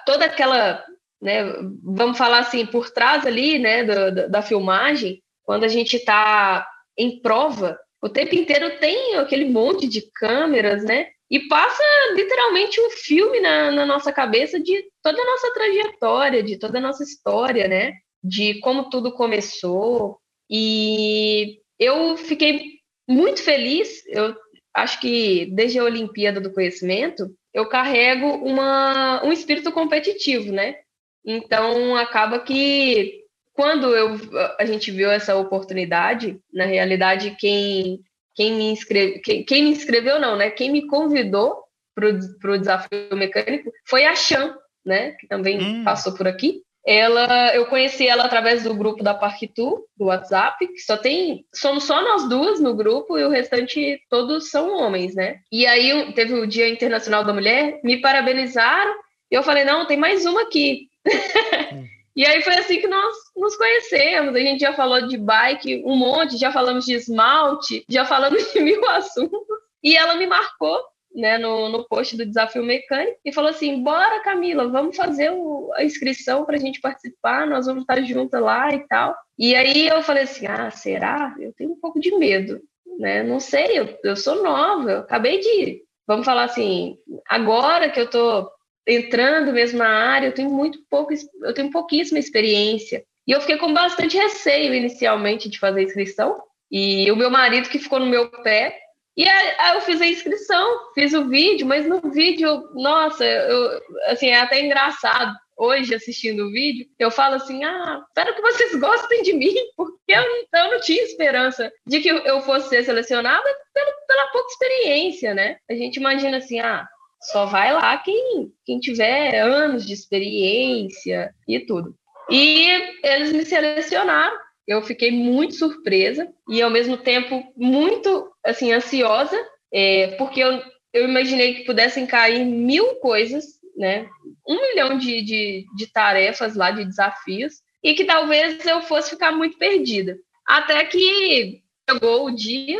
toda 0.04 0.24
aquela, 0.24 0.84
né, 1.20 1.44
vamos 1.82 2.16
falar 2.16 2.40
assim, 2.40 2.66
por 2.66 2.90
trás 2.90 3.26
ali, 3.26 3.58
né, 3.58 3.84
da, 4.28 4.42
filmagem, 4.42 5.22
quando 5.42 5.64
a 5.64 5.68
gente 5.68 5.96
está 5.96 6.68
em 6.96 7.20
prova, 7.20 7.78
o 8.02 8.08
tempo 8.08 8.34
inteiro 8.34 8.78
tem 8.78 9.16
aquele 9.16 9.46
monte 9.46 9.88
de 9.88 10.02
câmeras, 10.12 10.84
né, 10.84 11.08
e 11.30 11.40
passa 11.48 11.82
literalmente 12.14 12.80
um 12.80 12.90
filme 12.90 13.40
na, 13.40 13.70
na 13.70 13.84
nossa 13.84 14.12
cabeça 14.12 14.58
de 14.58 14.84
toda 15.02 15.20
a 15.20 15.26
nossa 15.26 15.52
trajetória, 15.52 16.42
de 16.42 16.58
toda 16.58 16.78
a 16.78 16.82
nossa 16.82 17.02
história, 17.02 17.66
né, 17.68 17.94
de 18.22 18.60
como 18.60 18.90
tudo 18.90 19.12
começou, 19.12 20.18
e 20.50 21.60
eu 21.78 22.16
fiquei 22.16 22.78
muito 23.08 23.42
feliz, 23.42 24.04
eu 24.06 24.34
acho 24.74 25.00
que 25.00 25.46
desde 25.54 25.78
a 25.78 25.84
Olimpíada 25.84 26.40
do 26.40 26.52
Conhecimento, 26.52 27.34
eu 27.52 27.68
carrego 27.68 28.26
uma, 28.26 29.24
um 29.24 29.32
espírito 29.32 29.72
competitivo, 29.72 30.52
né? 30.52 30.76
Então, 31.24 31.96
acaba 31.96 32.38
que 32.40 33.24
quando 33.52 33.94
eu, 33.94 34.16
a 34.58 34.64
gente 34.64 34.90
viu 34.90 35.10
essa 35.10 35.36
oportunidade, 35.36 36.38
na 36.52 36.64
realidade, 36.64 37.36
quem, 37.38 38.00
quem, 38.34 38.54
me, 38.54 38.70
inscreve, 38.70 39.18
quem, 39.20 39.44
quem 39.44 39.64
me 39.64 39.70
inscreveu, 39.70 40.20
não, 40.20 40.36
né? 40.36 40.50
Quem 40.50 40.70
me 40.70 40.86
convidou 40.86 41.64
para 41.94 42.52
o 42.52 42.58
desafio 42.58 43.16
mecânico 43.16 43.72
foi 43.84 44.04
a 44.04 44.14
Chan, 44.14 44.56
né? 44.86 45.12
Que 45.12 45.26
também 45.26 45.60
hum. 45.60 45.84
passou 45.84 46.14
por 46.14 46.28
aqui 46.28 46.62
ela 46.88 47.54
eu 47.54 47.66
conheci 47.66 48.08
ela 48.08 48.24
através 48.24 48.62
do 48.64 48.74
grupo 48.74 49.04
da 49.04 49.12
Parquitu, 49.12 49.84
do 49.94 50.06
WhatsApp, 50.06 50.66
que 50.66 50.78
só 50.78 50.96
tem 50.96 51.44
somos 51.54 51.84
só 51.84 52.00
nós 52.00 52.26
duas 52.30 52.58
no 52.58 52.74
grupo 52.74 53.18
e 53.18 53.24
o 53.24 53.28
restante 53.28 54.00
todos 54.08 54.48
são 54.48 54.74
homens, 54.74 55.14
né? 55.14 55.40
E 55.52 55.66
aí 55.66 56.14
teve 56.14 56.32
o 56.32 56.46
Dia 56.46 56.66
Internacional 56.66 57.24
da 57.24 57.34
Mulher, 57.34 57.78
me 57.84 58.00
parabenizaram 58.00 58.94
e 59.30 59.34
eu 59.34 59.42
falei: 59.42 59.64
"Não, 59.64 59.86
tem 59.86 59.98
mais 59.98 60.24
uma 60.24 60.42
aqui". 60.42 60.88
E 62.16 62.26
aí 62.26 62.42
foi 62.42 62.54
assim 62.54 62.80
que 62.80 62.88
nós 62.88 63.14
nos 63.36 63.54
conhecemos. 63.56 64.34
A 64.34 64.40
gente 64.40 64.58
já 64.58 64.72
falou 64.72 65.06
de 65.06 65.16
bike 65.16 65.84
um 65.86 65.94
monte, 65.94 66.36
já 66.36 66.50
falamos 66.50 66.84
de 66.84 66.94
esmalte, 66.94 67.84
já 67.88 68.04
falamos 68.04 68.52
de 68.52 68.58
mil 68.58 68.84
assuntos. 68.88 69.38
E 69.84 69.96
ela 69.96 70.16
me 70.16 70.26
marcou 70.26 70.82
né, 71.14 71.38
no, 71.38 71.68
no 71.68 71.86
post 71.88 72.16
do 72.16 72.26
desafio 72.26 72.62
mecânico 72.62 73.18
e 73.24 73.32
falou 73.32 73.50
assim: 73.50 73.82
bora, 73.82 74.22
Camila, 74.22 74.68
vamos 74.68 74.96
fazer 74.96 75.30
o, 75.30 75.70
a 75.74 75.84
inscrição 75.84 76.44
para 76.44 76.56
a 76.56 76.60
gente 76.60 76.80
participar, 76.80 77.46
nós 77.46 77.66
vamos 77.66 77.82
estar 77.82 78.00
juntas 78.02 78.40
lá 78.40 78.72
e 78.74 78.86
tal. 78.86 79.14
E 79.38 79.54
aí 79.54 79.88
eu 79.88 80.02
falei 80.02 80.24
assim: 80.24 80.46
ah, 80.46 80.70
será? 80.70 81.34
Eu 81.38 81.52
tenho 81.52 81.72
um 81.72 81.80
pouco 81.80 82.00
de 82.00 82.16
medo, 82.16 82.60
né? 82.98 83.22
Não 83.22 83.40
sei, 83.40 83.78
eu, 83.78 83.98
eu 84.04 84.16
sou 84.16 84.42
nova, 84.42 84.90
eu 84.90 84.98
acabei 85.00 85.40
de. 85.40 85.82
Vamos 86.06 86.24
falar 86.24 86.44
assim, 86.44 86.96
agora 87.28 87.90
que 87.90 88.00
eu 88.00 88.08
tô 88.08 88.50
entrando 88.86 89.52
mesmo 89.52 89.78
na 89.78 89.88
área, 89.88 90.28
eu 90.28 90.34
tenho 90.34 90.50
muito 90.50 90.78
pouco, 90.88 91.12
eu 91.42 91.52
tenho 91.52 91.70
pouquíssima 91.70 92.18
experiência. 92.18 93.04
E 93.26 93.32
eu 93.32 93.40
fiquei 93.42 93.58
com 93.58 93.74
bastante 93.74 94.16
receio 94.16 94.72
inicialmente 94.72 95.50
de 95.50 95.58
fazer 95.58 95.82
inscrição. 95.82 96.42
E 96.70 97.12
o 97.12 97.16
meu 97.16 97.30
marido 97.30 97.68
que 97.68 97.78
ficou 97.78 98.00
no 98.00 98.06
meu 98.06 98.30
pé. 98.42 98.74
E 99.18 99.28
aí 99.28 99.74
eu 99.74 99.80
fiz 99.80 100.00
a 100.00 100.06
inscrição, 100.06 100.92
fiz 100.94 101.12
o 101.12 101.28
vídeo, 101.28 101.66
mas 101.66 101.84
no 101.84 102.00
vídeo, 102.12 102.70
nossa, 102.72 103.24
eu, 103.24 103.82
assim, 104.06 104.28
é 104.28 104.38
até 104.38 104.64
engraçado. 104.64 105.36
Hoje, 105.56 105.92
assistindo 105.92 106.44
o 106.44 106.52
vídeo, 106.52 106.86
eu 107.00 107.10
falo 107.10 107.34
assim: 107.34 107.64
ah, 107.64 108.00
espero 108.06 108.32
que 108.36 108.40
vocês 108.40 108.76
gostem 108.76 109.24
de 109.24 109.32
mim, 109.32 109.52
porque 109.76 110.12
eu, 110.12 110.22
eu 110.22 110.70
não 110.70 110.80
tinha 110.80 111.02
esperança 111.02 111.68
de 111.84 111.98
que 111.98 112.08
eu 112.08 112.40
fosse 112.42 112.68
ser 112.68 112.84
selecionada 112.84 113.42
pela, 113.74 113.92
pela 114.06 114.28
pouca 114.28 114.52
experiência, 114.52 115.34
né? 115.34 115.56
A 115.68 115.74
gente 115.74 115.96
imagina 115.96 116.36
assim: 116.36 116.60
ah, 116.60 116.86
só 117.20 117.44
vai 117.44 117.72
lá 117.72 117.98
quem, 117.98 118.52
quem 118.64 118.78
tiver 118.78 119.40
anos 119.40 119.84
de 119.84 119.94
experiência 119.94 121.34
e 121.48 121.58
tudo. 121.58 121.92
E 122.30 122.68
eles 123.02 123.32
me 123.32 123.44
selecionaram. 123.44 124.38
Eu 124.68 124.82
fiquei 124.82 125.10
muito 125.10 125.54
surpresa 125.54 126.28
e, 126.48 126.60
ao 126.60 126.70
mesmo 126.70 126.98
tempo, 126.98 127.42
muito 127.56 128.30
assim 128.44 128.72
ansiosa, 128.72 129.36
é, 129.72 130.08
porque 130.18 130.40
eu, 130.40 130.62
eu 130.92 131.08
imaginei 131.08 131.54
que 131.54 131.64
pudessem 131.64 132.06
cair 132.06 132.44
mil 132.44 132.96
coisas, 132.96 133.44
né? 133.74 134.06
Um 134.46 134.60
milhão 134.60 134.98
de, 134.98 135.22
de, 135.22 135.66
de 135.74 135.86
tarefas 135.90 136.54
lá, 136.54 136.70
de 136.70 136.84
desafios, 136.84 137.54
e 137.82 137.94
que 137.94 138.04
talvez 138.04 138.64
eu 138.66 138.82
fosse 138.82 139.10
ficar 139.10 139.32
muito 139.32 139.56
perdida. 139.56 140.18
Até 140.46 140.84
que 140.84 141.62
chegou 141.88 142.26
o 142.26 142.34
dia 142.34 142.78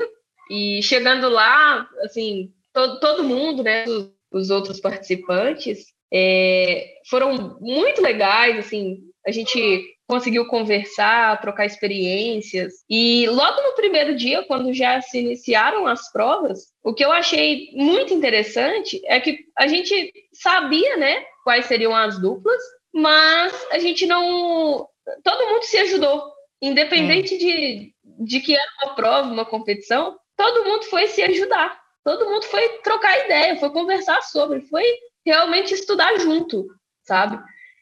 e 0.50 0.82
chegando 0.82 1.30
lá, 1.30 1.88
assim, 2.02 2.52
todo, 2.72 3.00
todo 3.00 3.24
mundo, 3.24 3.62
né? 3.62 3.86
os 4.30 4.50
outros 4.50 4.80
participantes 4.80 5.86
é, 6.12 6.94
foram 7.08 7.58
muito 7.60 8.02
legais, 8.02 8.58
assim, 8.58 8.98
a 9.26 9.30
gente 9.30 9.84
conseguiu 10.08 10.46
conversar, 10.46 11.40
trocar 11.40 11.66
experiências. 11.66 12.72
E 12.88 13.28
logo 13.28 13.60
no 13.60 13.74
primeiro 13.74 14.16
dia, 14.16 14.42
quando 14.42 14.72
já 14.72 15.00
se 15.02 15.18
iniciaram 15.18 15.86
as 15.86 16.10
provas, 16.10 16.72
o 16.82 16.94
que 16.94 17.04
eu 17.04 17.12
achei 17.12 17.70
muito 17.74 18.14
interessante 18.14 19.00
é 19.04 19.20
que 19.20 19.40
a 19.56 19.66
gente 19.66 20.12
sabia, 20.32 20.96
né, 20.96 21.24
quais 21.44 21.66
seriam 21.66 21.94
as 21.94 22.18
duplas, 22.18 22.60
mas 22.92 23.52
a 23.70 23.78
gente 23.78 24.06
não. 24.06 24.88
Todo 25.22 25.46
mundo 25.46 25.62
se 25.64 25.76
ajudou, 25.78 26.32
independente 26.60 27.34
hum. 27.34 27.38
de, 27.38 27.94
de 28.24 28.40
que 28.40 28.54
era 28.54 28.70
uma 28.82 28.94
prova, 28.94 29.28
uma 29.28 29.44
competição, 29.44 30.16
todo 30.36 30.64
mundo 30.64 30.84
foi 30.84 31.06
se 31.06 31.22
ajudar 31.22 31.78
todo 32.08 32.24
mundo 32.24 32.44
foi 32.44 32.66
trocar 32.78 33.26
ideia, 33.26 33.56
foi 33.56 33.68
conversar 33.68 34.22
sobre, 34.22 34.62
foi 34.62 34.82
realmente 35.26 35.74
estudar 35.74 36.18
junto, 36.18 36.66
sabe? 37.02 37.38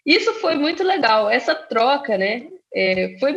Isso 0.07 0.33
foi 0.35 0.55
muito 0.55 0.85
legal, 0.85 1.29
essa 1.29 1.55
troca, 1.55 2.17
né? 2.17 2.49
É, 2.73 3.17
foi 3.19 3.35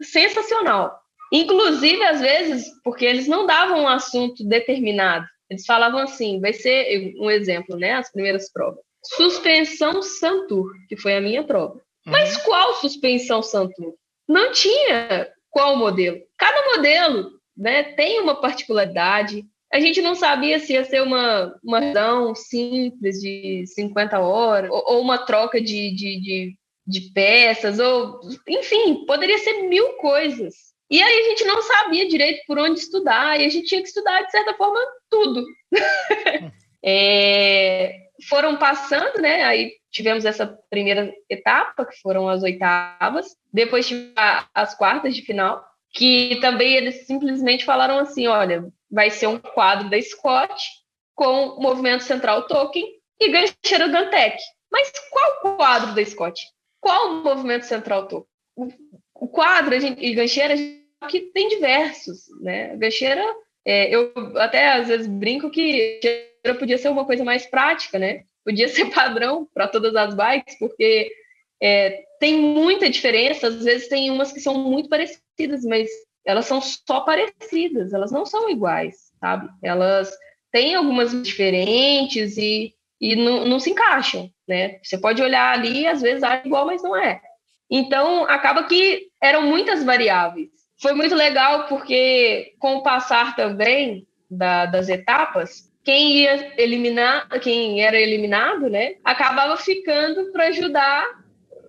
sensacional. 0.00 0.96
Inclusive, 1.32 2.02
às 2.04 2.20
vezes, 2.20 2.66
porque 2.84 3.04
eles 3.04 3.26
não 3.26 3.44
davam 3.44 3.82
um 3.82 3.88
assunto 3.88 4.46
determinado, 4.46 5.26
eles 5.50 5.66
falavam 5.66 6.00
assim: 6.00 6.40
vai 6.40 6.52
ser 6.52 7.14
um 7.18 7.30
exemplo, 7.30 7.76
né? 7.76 7.94
As 7.94 8.10
primeiras 8.10 8.50
provas. 8.52 8.80
Suspensão 9.04 10.00
Santur, 10.02 10.72
que 10.88 10.96
foi 10.96 11.16
a 11.16 11.20
minha 11.20 11.42
prova. 11.42 11.74
Uhum. 11.74 12.12
Mas 12.12 12.36
qual 12.38 12.74
suspensão 12.74 13.42
Santur? 13.42 13.94
Não 14.28 14.52
tinha 14.52 15.28
qual 15.50 15.76
modelo. 15.76 16.20
Cada 16.38 16.76
modelo 16.76 17.32
né, 17.56 17.82
tem 17.82 18.20
uma 18.20 18.40
particularidade, 18.40 19.44
a 19.72 19.80
gente 19.80 20.02
não 20.02 20.14
sabia 20.14 20.58
se 20.58 20.74
ia 20.74 20.84
ser 20.84 21.02
uma, 21.02 21.58
uma 21.64 21.78
ação 21.78 22.34
simples 22.34 23.18
de 23.18 23.64
50 23.66 24.20
horas, 24.20 24.70
ou, 24.70 24.84
ou 24.86 25.00
uma 25.00 25.24
troca 25.24 25.58
de, 25.58 25.94
de, 25.94 26.20
de, 26.20 26.56
de, 26.86 27.12
peças, 27.12 27.78
ou 27.78 28.20
enfim, 28.46 29.06
poderia 29.06 29.38
ser 29.38 29.62
mil 29.62 29.94
coisas. 29.94 30.54
E 30.90 31.02
aí 31.02 31.20
a 31.20 31.28
gente 31.30 31.44
não 31.46 31.62
sabia 31.62 32.06
direito 32.06 32.42
por 32.46 32.58
onde 32.58 32.80
estudar, 32.80 33.40
e 33.40 33.46
a 33.46 33.48
gente 33.48 33.66
tinha 33.66 33.80
que 33.80 33.88
estudar, 33.88 34.20
de 34.20 34.30
certa 34.30 34.52
forma, 34.54 34.78
tudo. 35.08 35.42
é, 36.84 37.96
foram 38.28 38.58
passando, 38.58 39.22
né? 39.22 39.42
Aí 39.44 39.72
tivemos 39.90 40.26
essa 40.26 40.46
primeira 40.68 41.10
etapa, 41.30 41.86
que 41.86 41.98
foram 42.02 42.28
as 42.28 42.42
oitavas, 42.42 43.26
depois 43.50 43.88
tivemos 43.88 44.12
as 44.54 44.74
quartas 44.74 45.16
de 45.16 45.22
final, 45.22 45.64
que 45.94 46.38
também 46.42 46.74
eles 46.74 47.06
simplesmente 47.06 47.64
falaram 47.64 47.98
assim: 47.98 48.26
olha, 48.26 48.70
vai 48.92 49.10
ser 49.10 49.26
um 49.26 49.38
quadro 49.38 49.88
da 49.88 50.00
Scott 50.00 50.62
com 51.14 51.60
movimento 51.60 52.02
central 52.02 52.46
token 52.46 52.86
e 53.18 53.28
gancheira 53.30 53.88
Gantec. 53.88 54.36
Mas 54.70 54.92
qual 55.10 55.56
quadro 55.56 55.94
da 55.94 56.04
Scott? 56.04 56.42
Qual 56.80 57.22
movimento 57.22 57.64
central 57.64 58.06
token? 58.06 58.28
O, 59.14 59.28
quadro 59.28 59.74
e 59.74 60.14
gancheira 60.14 60.54
que 61.08 61.20
tem 61.32 61.48
diversos, 61.48 62.24
né? 62.40 62.76
Gancheira, 62.76 63.24
é, 63.64 63.94
eu 63.94 64.12
até 64.36 64.72
às 64.72 64.88
vezes 64.88 65.06
brinco 65.06 65.50
que 65.50 66.00
gancheira 66.02 66.58
podia 66.58 66.76
ser 66.76 66.88
uma 66.88 67.06
coisa 67.06 67.24
mais 67.24 67.46
prática, 67.46 67.98
né? 67.98 68.24
Podia 68.44 68.68
ser 68.68 68.86
padrão 68.90 69.48
para 69.54 69.68
todas 69.68 69.94
as 69.94 70.14
bikes, 70.14 70.58
porque 70.58 71.10
é, 71.62 72.04
tem 72.18 72.36
muita 72.36 72.90
diferença, 72.90 73.46
às 73.46 73.64
vezes 73.64 73.88
tem 73.88 74.10
umas 74.10 74.32
que 74.32 74.40
são 74.40 74.54
muito 74.54 74.88
parecidas, 74.88 75.64
mas 75.64 75.88
elas 76.24 76.46
são 76.46 76.60
só 76.60 77.00
parecidas, 77.00 77.92
elas 77.92 78.12
não 78.12 78.24
são 78.24 78.48
iguais, 78.48 79.12
sabe? 79.18 79.48
Elas 79.62 80.12
têm 80.50 80.74
algumas 80.74 81.10
diferentes 81.22 82.36
e, 82.36 82.74
e 83.00 83.16
não, 83.16 83.44
não 83.46 83.58
se 83.58 83.70
encaixam, 83.70 84.30
né? 84.46 84.78
Você 84.82 84.98
pode 84.98 85.22
olhar 85.22 85.52
ali 85.52 85.82
e 85.82 85.86
às 85.86 86.00
vezes 86.00 86.22
é 86.22 86.42
igual, 86.44 86.66
mas 86.66 86.82
não 86.82 86.96
é. 86.96 87.20
Então, 87.70 88.24
acaba 88.24 88.64
que 88.64 89.08
eram 89.20 89.42
muitas 89.42 89.82
variáveis. 89.82 90.50
Foi 90.80 90.92
muito 90.92 91.14
legal 91.14 91.66
porque, 91.68 92.54
com 92.58 92.76
o 92.76 92.82
passar 92.82 93.34
também 93.34 94.06
da, 94.30 94.66
das 94.66 94.88
etapas, 94.88 95.70
quem 95.84 96.18
ia 96.18 96.52
eliminar, 96.60 97.28
quem 97.40 97.82
era 97.82 97.98
eliminado, 97.98 98.68
né, 98.68 98.96
acabava 99.04 99.56
ficando 99.56 100.30
para 100.32 100.48
ajudar 100.48 101.21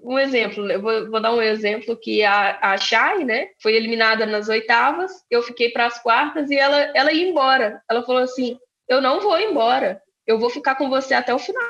um 0.04 0.20
exemplo, 0.20 0.70
eu 0.70 0.82
vou, 0.82 1.10
vou, 1.10 1.22
dar 1.22 1.34
um 1.34 1.42
exemplo 1.42 1.98
que 1.98 2.24
a, 2.24 2.60
a 2.62 2.78
Shai, 2.78 3.24
né, 3.24 3.48
foi 3.62 3.74
eliminada 3.74 4.26
nas 4.26 4.50
oitavas, 4.50 5.12
eu 5.32 5.42
fiquei 5.42 5.70
para 5.70 5.86
as 5.86 6.02
quartas 6.02 6.52
e 6.52 6.56
ela, 6.56 6.78
ela 6.94 7.12
ia 7.12 7.28
embora. 7.28 7.82
Ela 7.90 8.04
falou 8.04 8.22
assim: 8.22 8.58
eu 8.88 9.02
não 9.02 9.22
vou 9.22 9.40
embora, 9.40 10.02
eu 10.28 10.38
vou 10.38 10.50
ficar 10.50 10.76
com 10.76 10.90
você 10.90 11.14
até 11.14 11.34
o 11.34 11.40
final. 11.40 11.64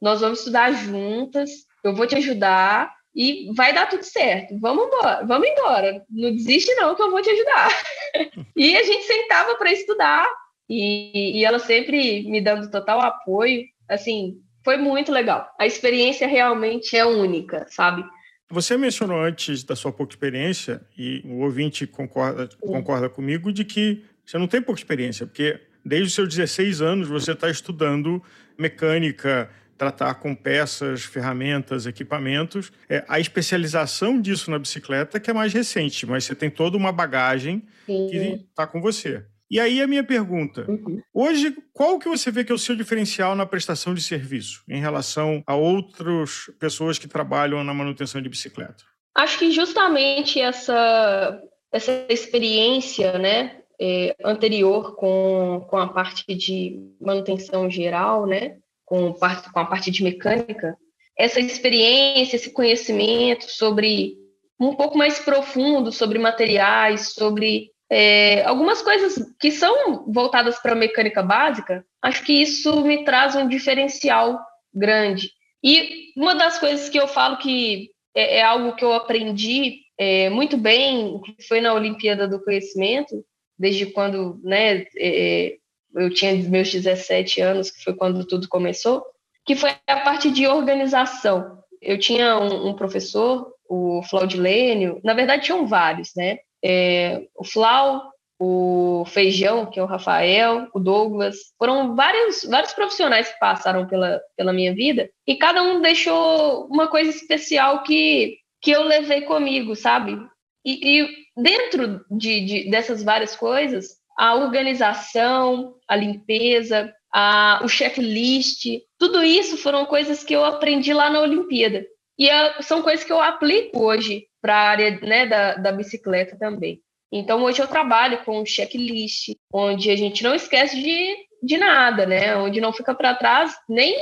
Nós 0.00 0.20
vamos 0.20 0.40
estudar 0.40 0.72
juntas, 0.72 1.50
eu 1.82 1.94
vou 1.94 2.06
te 2.06 2.14
ajudar 2.16 2.94
e 3.14 3.50
vai 3.54 3.72
dar 3.72 3.88
tudo 3.88 4.04
certo. 4.04 4.58
Vamos 4.60 4.86
embora, 4.86 5.24
vamos 5.26 5.48
embora. 5.48 6.04
Não 6.10 6.30
desiste 6.30 6.74
não 6.76 6.94
que 6.94 7.02
eu 7.02 7.10
vou 7.10 7.22
te 7.22 7.30
ajudar. 7.30 7.68
e 8.54 8.76
a 8.76 8.82
gente 8.84 9.04
sentava 9.04 9.56
para 9.56 9.72
estudar 9.72 10.28
e, 10.68 11.40
e 11.40 11.44
ela 11.44 11.58
sempre 11.58 12.22
me 12.28 12.40
dando 12.40 12.70
total 12.70 13.00
apoio. 13.00 13.64
Assim, 13.88 14.36
foi 14.68 14.76
muito 14.76 15.10
legal. 15.10 15.50
A 15.58 15.66
experiência 15.66 16.28
realmente 16.28 16.94
é 16.94 17.02
única, 17.02 17.64
sabe? 17.70 18.04
Você 18.50 18.76
mencionou 18.76 19.18
antes 19.18 19.64
da 19.64 19.74
sua 19.74 19.90
pouca 19.90 20.12
experiência, 20.12 20.82
e 20.94 21.22
o 21.24 21.38
ouvinte 21.38 21.86
concorda, 21.86 22.50
concorda 22.60 23.08
comigo, 23.08 23.50
de 23.50 23.64
que 23.64 24.04
você 24.26 24.36
não 24.36 24.46
tem 24.46 24.60
pouca 24.60 24.78
experiência, 24.78 25.26
porque 25.26 25.58
desde 25.82 26.08
os 26.08 26.14
seus 26.14 26.28
16 26.28 26.82
anos 26.82 27.08
você 27.08 27.32
está 27.32 27.48
estudando 27.48 28.22
mecânica, 28.58 29.48
tratar 29.78 30.16
com 30.16 30.34
peças, 30.34 31.02
ferramentas, 31.02 31.86
equipamentos. 31.86 32.70
É, 32.90 33.02
a 33.08 33.18
especialização 33.18 34.20
disso 34.20 34.50
na 34.50 34.58
bicicleta 34.58 35.18
que 35.18 35.30
é 35.30 35.32
mais 35.32 35.54
recente, 35.54 36.04
mas 36.04 36.24
você 36.24 36.34
tem 36.34 36.50
toda 36.50 36.76
uma 36.76 36.92
bagagem 36.92 37.62
Sim. 37.86 38.06
que 38.10 38.16
está 38.50 38.66
com 38.66 38.82
você. 38.82 39.24
E 39.50 39.58
aí 39.58 39.80
a 39.80 39.86
minha 39.86 40.04
pergunta, 40.04 40.66
uhum. 40.68 41.00
hoje 41.12 41.56
qual 41.72 41.98
que 41.98 42.08
você 42.08 42.30
vê 42.30 42.44
que 42.44 42.52
é 42.52 42.54
o 42.54 42.58
seu 42.58 42.76
diferencial 42.76 43.34
na 43.34 43.46
prestação 43.46 43.94
de 43.94 44.02
serviço 44.02 44.62
em 44.68 44.80
relação 44.80 45.42
a 45.46 45.54
outras 45.54 46.50
pessoas 46.58 46.98
que 46.98 47.08
trabalham 47.08 47.64
na 47.64 47.72
manutenção 47.72 48.20
de 48.20 48.28
bicicleta? 48.28 48.84
Acho 49.14 49.38
que 49.38 49.50
justamente 49.50 50.38
essa, 50.38 51.42
essa 51.72 52.06
experiência 52.10 53.18
né, 53.18 53.62
é, 53.80 54.14
anterior 54.22 54.94
com, 54.96 55.66
com 55.68 55.76
a 55.78 55.88
parte 55.88 56.34
de 56.34 56.78
manutenção 57.00 57.70
geral, 57.70 58.26
né, 58.26 58.58
com, 58.84 59.12
parte, 59.14 59.50
com 59.50 59.60
a 59.60 59.64
parte 59.64 59.90
de 59.90 60.02
mecânica, 60.02 60.76
essa 61.18 61.40
experiência, 61.40 62.36
esse 62.36 62.52
conhecimento 62.52 63.50
sobre 63.50 64.16
um 64.60 64.74
pouco 64.74 64.98
mais 64.98 65.18
profundo 65.18 65.92
sobre 65.92 66.18
materiais, 66.18 67.12
sobre 67.12 67.70
é, 67.90 68.42
algumas 68.44 68.82
coisas 68.82 69.14
que 69.40 69.50
são 69.50 70.04
voltadas 70.12 70.58
para 70.58 70.72
a 70.72 70.76
mecânica 70.76 71.22
básica, 71.22 71.84
acho 72.02 72.24
que 72.24 72.32
isso 72.32 72.82
me 72.82 73.04
traz 73.04 73.34
um 73.34 73.48
diferencial 73.48 74.38
grande. 74.74 75.30
E 75.64 76.12
uma 76.16 76.34
das 76.34 76.58
coisas 76.58 76.88
que 76.88 76.98
eu 76.98 77.08
falo 77.08 77.38
que 77.38 77.90
é, 78.14 78.38
é 78.38 78.42
algo 78.42 78.76
que 78.76 78.84
eu 78.84 78.92
aprendi 78.92 79.80
é, 79.98 80.30
muito 80.30 80.56
bem, 80.56 81.20
foi 81.48 81.60
na 81.60 81.74
Olimpíada 81.74 82.28
do 82.28 82.42
Conhecimento, 82.42 83.24
desde 83.58 83.86
quando 83.86 84.40
né, 84.44 84.86
é, 84.96 85.56
eu 85.94 86.12
tinha 86.12 86.34
meus 86.48 86.70
17 86.70 87.40
anos, 87.40 87.70
que 87.70 87.82
foi 87.82 87.94
quando 87.94 88.24
tudo 88.24 88.48
começou, 88.48 89.04
que 89.44 89.56
foi 89.56 89.70
a 89.86 90.00
parte 90.00 90.30
de 90.30 90.46
organização. 90.46 91.58
Eu 91.80 91.98
tinha 91.98 92.38
um, 92.38 92.68
um 92.68 92.76
professor, 92.76 93.52
o 93.68 94.02
Flaudilênio, 94.04 95.00
na 95.02 95.14
verdade 95.14 95.44
tinham 95.44 95.66
vários, 95.66 96.12
né? 96.14 96.38
É, 96.64 97.26
o 97.36 97.44
Flau, 97.44 98.10
o 98.38 99.04
Feijão, 99.06 99.66
que 99.66 99.80
é 99.80 99.82
o 99.82 99.86
Rafael, 99.86 100.68
o 100.72 100.78
Douglas, 100.78 101.36
foram 101.58 101.96
vários, 101.96 102.44
vários 102.44 102.72
profissionais 102.72 103.28
que 103.28 103.38
passaram 103.38 103.86
pela, 103.86 104.20
pela 104.36 104.52
minha 104.52 104.72
vida 104.72 105.10
e 105.26 105.34
cada 105.34 105.62
um 105.62 105.80
deixou 105.80 106.66
uma 106.66 106.86
coisa 106.86 107.10
especial 107.10 107.82
que, 107.82 108.36
que 108.62 108.70
eu 108.70 108.84
levei 108.84 109.22
comigo, 109.22 109.74
sabe? 109.74 110.16
E, 110.64 111.00
e 111.00 111.08
dentro 111.36 112.04
de, 112.10 112.40
de, 112.44 112.70
dessas 112.70 113.02
várias 113.02 113.34
coisas, 113.34 113.96
a 114.16 114.36
organização, 114.36 115.74
a 115.88 115.96
limpeza, 115.96 116.92
a, 117.12 117.60
o 117.64 117.68
checklist, 117.68 118.66
tudo 118.98 119.22
isso 119.22 119.56
foram 119.56 119.84
coisas 119.84 120.22
que 120.22 120.34
eu 120.34 120.44
aprendi 120.44 120.92
lá 120.92 121.10
na 121.10 121.20
Olimpíada. 121.20 121.84
E 122.16 122.30
a, 122.30 122.62
são 122.62 122.82
coisas 122.82 123.04
que 123.04 123.12
eu 123.12 123.20
aplico 123.20 123.82
hoje 123.82 124.27
para 124.40 124.54
a 124.54 124.68
área 124.68 125.00
né, 125.00 125.26
da, 125.26 125.54
da 125.54 125.72
bicicleta 125.72 126.36
também. 126.38 126.80
Então, 127.10 127.42
hoje 127.42 127.60
eu 127.60 127.66
trabalho 127.66 128.22
com 128.24 128.40
um 128.40 128.46
checklist, 128.46 129.30
onde 129.52 129.90
a 129.90 129.96
gente 129.96 130.22
não 130.22 130.34
esquece 130.34 130.80
de, 130.80 131.16
de 131.42 131.56
nada, 131.56 132.04
né? 132.04 132.36
Onde 132.36 132.60
não 132.60 132.72
fica 132.72 132.94
para 132.94 133.14
trás 133.14 133.54
nem, 133.68 133.96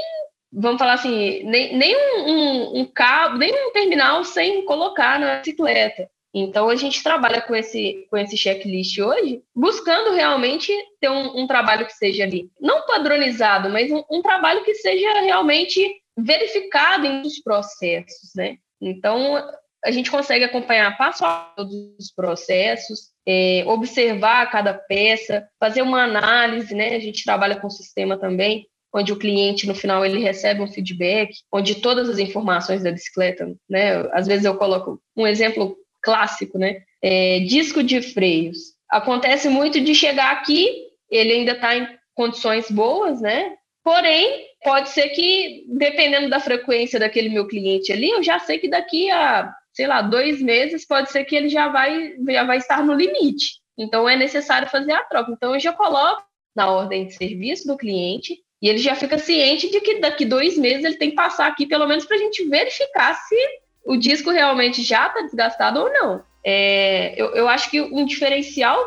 vamos 0.52 0.78
falar 0.78 0.94
assim, 0.94 1.44
nem, 1.44 1.76
nem 1.76 1.96
um, 1.96 2.30
um, 2.30 2.80
um 2.80 2.84
cabo, 2.84 3.38
nem 3.38 3.52
um 3.52 3.72
terminal 3.72 4.24
sem 4.24 4.64
colocar 4.64 5.20
na 5.20 5.36
bicicleta. 5.36 6.08
Então, 6.38 6.68
a 6.68 6.76
gente 6.76 7.02
trabalha 7.02 7.40
com 7.40 7.54
esse, 7.54 8.06
com 8.10 8.16
esse 8.18 8.36
checklist 8.36 8.98
hoje, 8.98 9.40
buscando 9.54 10.12
realmente 10.12 10.70
ter 11.00 11.08
um, 11.08 11.42
um 11.42 11.46
trabalho 11.46 11.86
que 11.86 11.94
seja 11.94 12.24
ali, 12.24 12.50
não 12.60 12.84
padronizado, 12.84 13.70
mas 13.70 13.90
um, 13.90 14.20
trabalho 14.20 14.62
que 14.62 14.74
seja 14.74 15.20
realmente 15.20 15.80
verificado 16.14 17.06
em 17.06 17.22
os 17.22 17.38
processos, 17.38 18.34
né? 18.34 18.56
Então, 18.78 19.48
a 19.86 19.90
gente 19.92 20.10
consegue 20.10 20.44
acompanhar 20.44 20.98
passo 20.98 21.24
a 21.24 21.28
passo 21.28 21.56
todos 21.56 21.74
os 21.96 22.10
processos, 22.10 23.12
é, 23.24 23.62
observar 23.66 24.50
cada 24.50 24.74
peça, 24.74 25.48
fazer 25.60 25.80
uma 25.80 26.02
análise, 26.02 26.74
né? 26.74 26.96
A 26.96 26.98
gente 26.98 27.24
trabalha 27.24 27.54
com 27.60 27.70
sistema 27.70 28.18
também, 28.18 28.66
onde 28.92 29.12
o 29.12 29.18
cliente 29.18 29.66
no 29.66 29.76
final 29.76 30.04
ele 30.04 30.18
recebe 30.18 30.60
um 30.60 30.66
feedback, 30.66 31.32
onde 31.52 31.76
todas 31.76 32.08
as 32.08 32.18
informações 32.18 32.82
da 32.82 32.90
bicicleta, 32.90 33.46
né? 33.70 34.08
Às 34.12 34.26
vezes 34.26 34.44
eu 34.44 34.56
coloco 34.56 35.00
um 35.16 35.24
exemplo 35.24 35.76
clássico, 36.02 36.58
né? 36.58 36.82
É, 37.00 37.38
disco 37.40 37.80
de 37.80 38.02
freios. 38.02 38.58
Acontece 38.90 39.48
muito 39.48 39.80
de 39.80 39.94
chegar 39.94 40.32
aqui, 40.32 40.68
ele 41.08 41.32
ainda 41.32 41.52
está 41.52 41.76
em 41.76 41.88
condições 42.12 42.68
boas, 42.70 43.20
né? 43.20 43.54
Porém, 43.84 44.46
pode 44.64 44.88
ser 44.88 45.10
que, 45.10 45.64
dependendo 45.68 46.28
da 46.28 46.40
frequência 46.40 46.98
daquele 46.98 47.28
meu 47.28 47.46
cliente 47.46 47.92
ali, 47.92 48.10
eu 48.10 48.20
já 48.20 48.40
sei 48.40 48.58
que 48.58 48.68
daqui 48.68 49.08
a, 49.10 49.54
sei 49.76 49.86
lá, 49.86 50.00
dois 50.00 50.40
meses, 50.40 50.86
pode 50.86 51.12
ser 51.12 51.24
que 51.24 51.36
ele 51.36 51.50
já 51.50 51.68
vai, 51.68 52.14
já 52.26 52.44
vai 52.44 52.56
estar 52.56 52.82
no 52.82 52.94
limite. 52.94 53.60
Então, 53.76 54.08
é 54.08 54.16
necessário 54.16 54.70
fazer 54.70 54.92
a 54.92 55.04
troca. 55.04 55.30
Então, 55.30 55.52
eu 55.52 55.60
já 55.60 55.70
coloco 55.70 56.22
na 56.56 56.70
ordem 56.70 57.06
de 57.06 57.12
serviço 57.14 57.66
do 57.66 57.76
cliente 57.76 58.38
e 58.62 58.70
ele 58.70 58.78
já 58.78 58.94
fica 58.94 59.18
ciente 59.18 59.70
de 59.70 59.78
que 59.82 60.00
daqui 60.00 60.24
dois 60.24 60.56
meses 60.56 60.82
ele 60.82 60.96
tem 60.96 61.10
que 61.10 61.16
passar 61.16 61.46
aqui, 61.46 61.66
pelo 61.66 61.86
menos 61.86 62.06
para 62.06 62.16
a 62.16 62.18
gente 62.18 62.48
verificar 62.48 63.14
se 63.16 63.36
o 63.84 63.98
disco 63.98 64.30
realmente 64.30 64.82
já 64.82 65.08
está 65.08 65.20
desgastado 65.20 65.80
ou 65.80 65.92
não. 65.92 66.22
É, 66.42 67.12
eu, 67.20 67.34
eu 67.34 67.46
acho 67.46 67.70
que 67.70 67.78
um 67.78 68.06
diferencial 68.06 68.82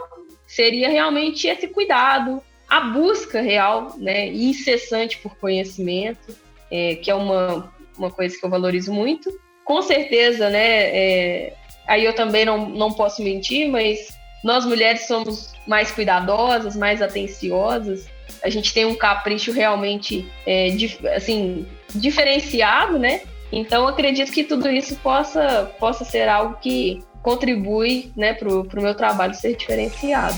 seria 0.47 0.89
realmente 0.89 1.47
esse 1.47 1.67
cuidado, 1.67 2.41
a 2.67 2.79
busca 2.79 3.41
real 3.41 3.95
né, 3.99 4.27
incessante 4.29 5.19
por 5.19 5.35
conhecimento, 5.35 6.35
é, 6.71 6.95
que 6.95 7.11
é 7.11 7.15
uma, 7.15 7.71
uma 7.95 8.09
coisa 8.09 8.35
que 8.35 8.43
eu 8.43 8.49
valorizo 8.49 8.91
muito. 8.91 9.29
Com 9.69 9.83
certeza, 9.83 10.49
né, 10.49 10.65
é, 10.65 11.53
aí 11.87 12.03
eu 12.03 12.13
também 12.13 12.43
não, 12.43 12.67
não 12.67 12.91
posso 12.91 13.21
mentir, 13.21 13.69
mas 13.69 14.17
nós 14.43 14.65
mulheres 14.65 15.05
somos 15.05 15.53
mais 15.67 15.91
cuidadosas, 15.91 16.75
mais 16.75 17.03
atenciosas, 17.03 18.07
a 18.43 18.49
gente 18.49 18.73
tem 18.73 18.85
um 18.85 18.95
capricho 18.95 19.51
realmente 19.51 20.27
é, 20.43 20.69
dif, 20.69 21.07
assim, 21.09 21.67
diferenciado, 21.93 22.97
né? 22.97 23.21
Então, 23.51 23.87
acredito 23.87 24.31
que 24.31 24.43
tudo 24.43 24.67
isso 24.71 24.95
possa, 25.03 25.71
possa 25.79 26.03
ser 26.03 26.27
algo 26.27 26.57
que 26.59 27.03
contribui 27.21 28.11
né, 28.17 28.33
para 28.33 28.49
o 28.49 28.81
meu 28.81 28.95
trabalho 28.95 29.35
ser 29.35 29.55
diferenciado. 29.55 30.35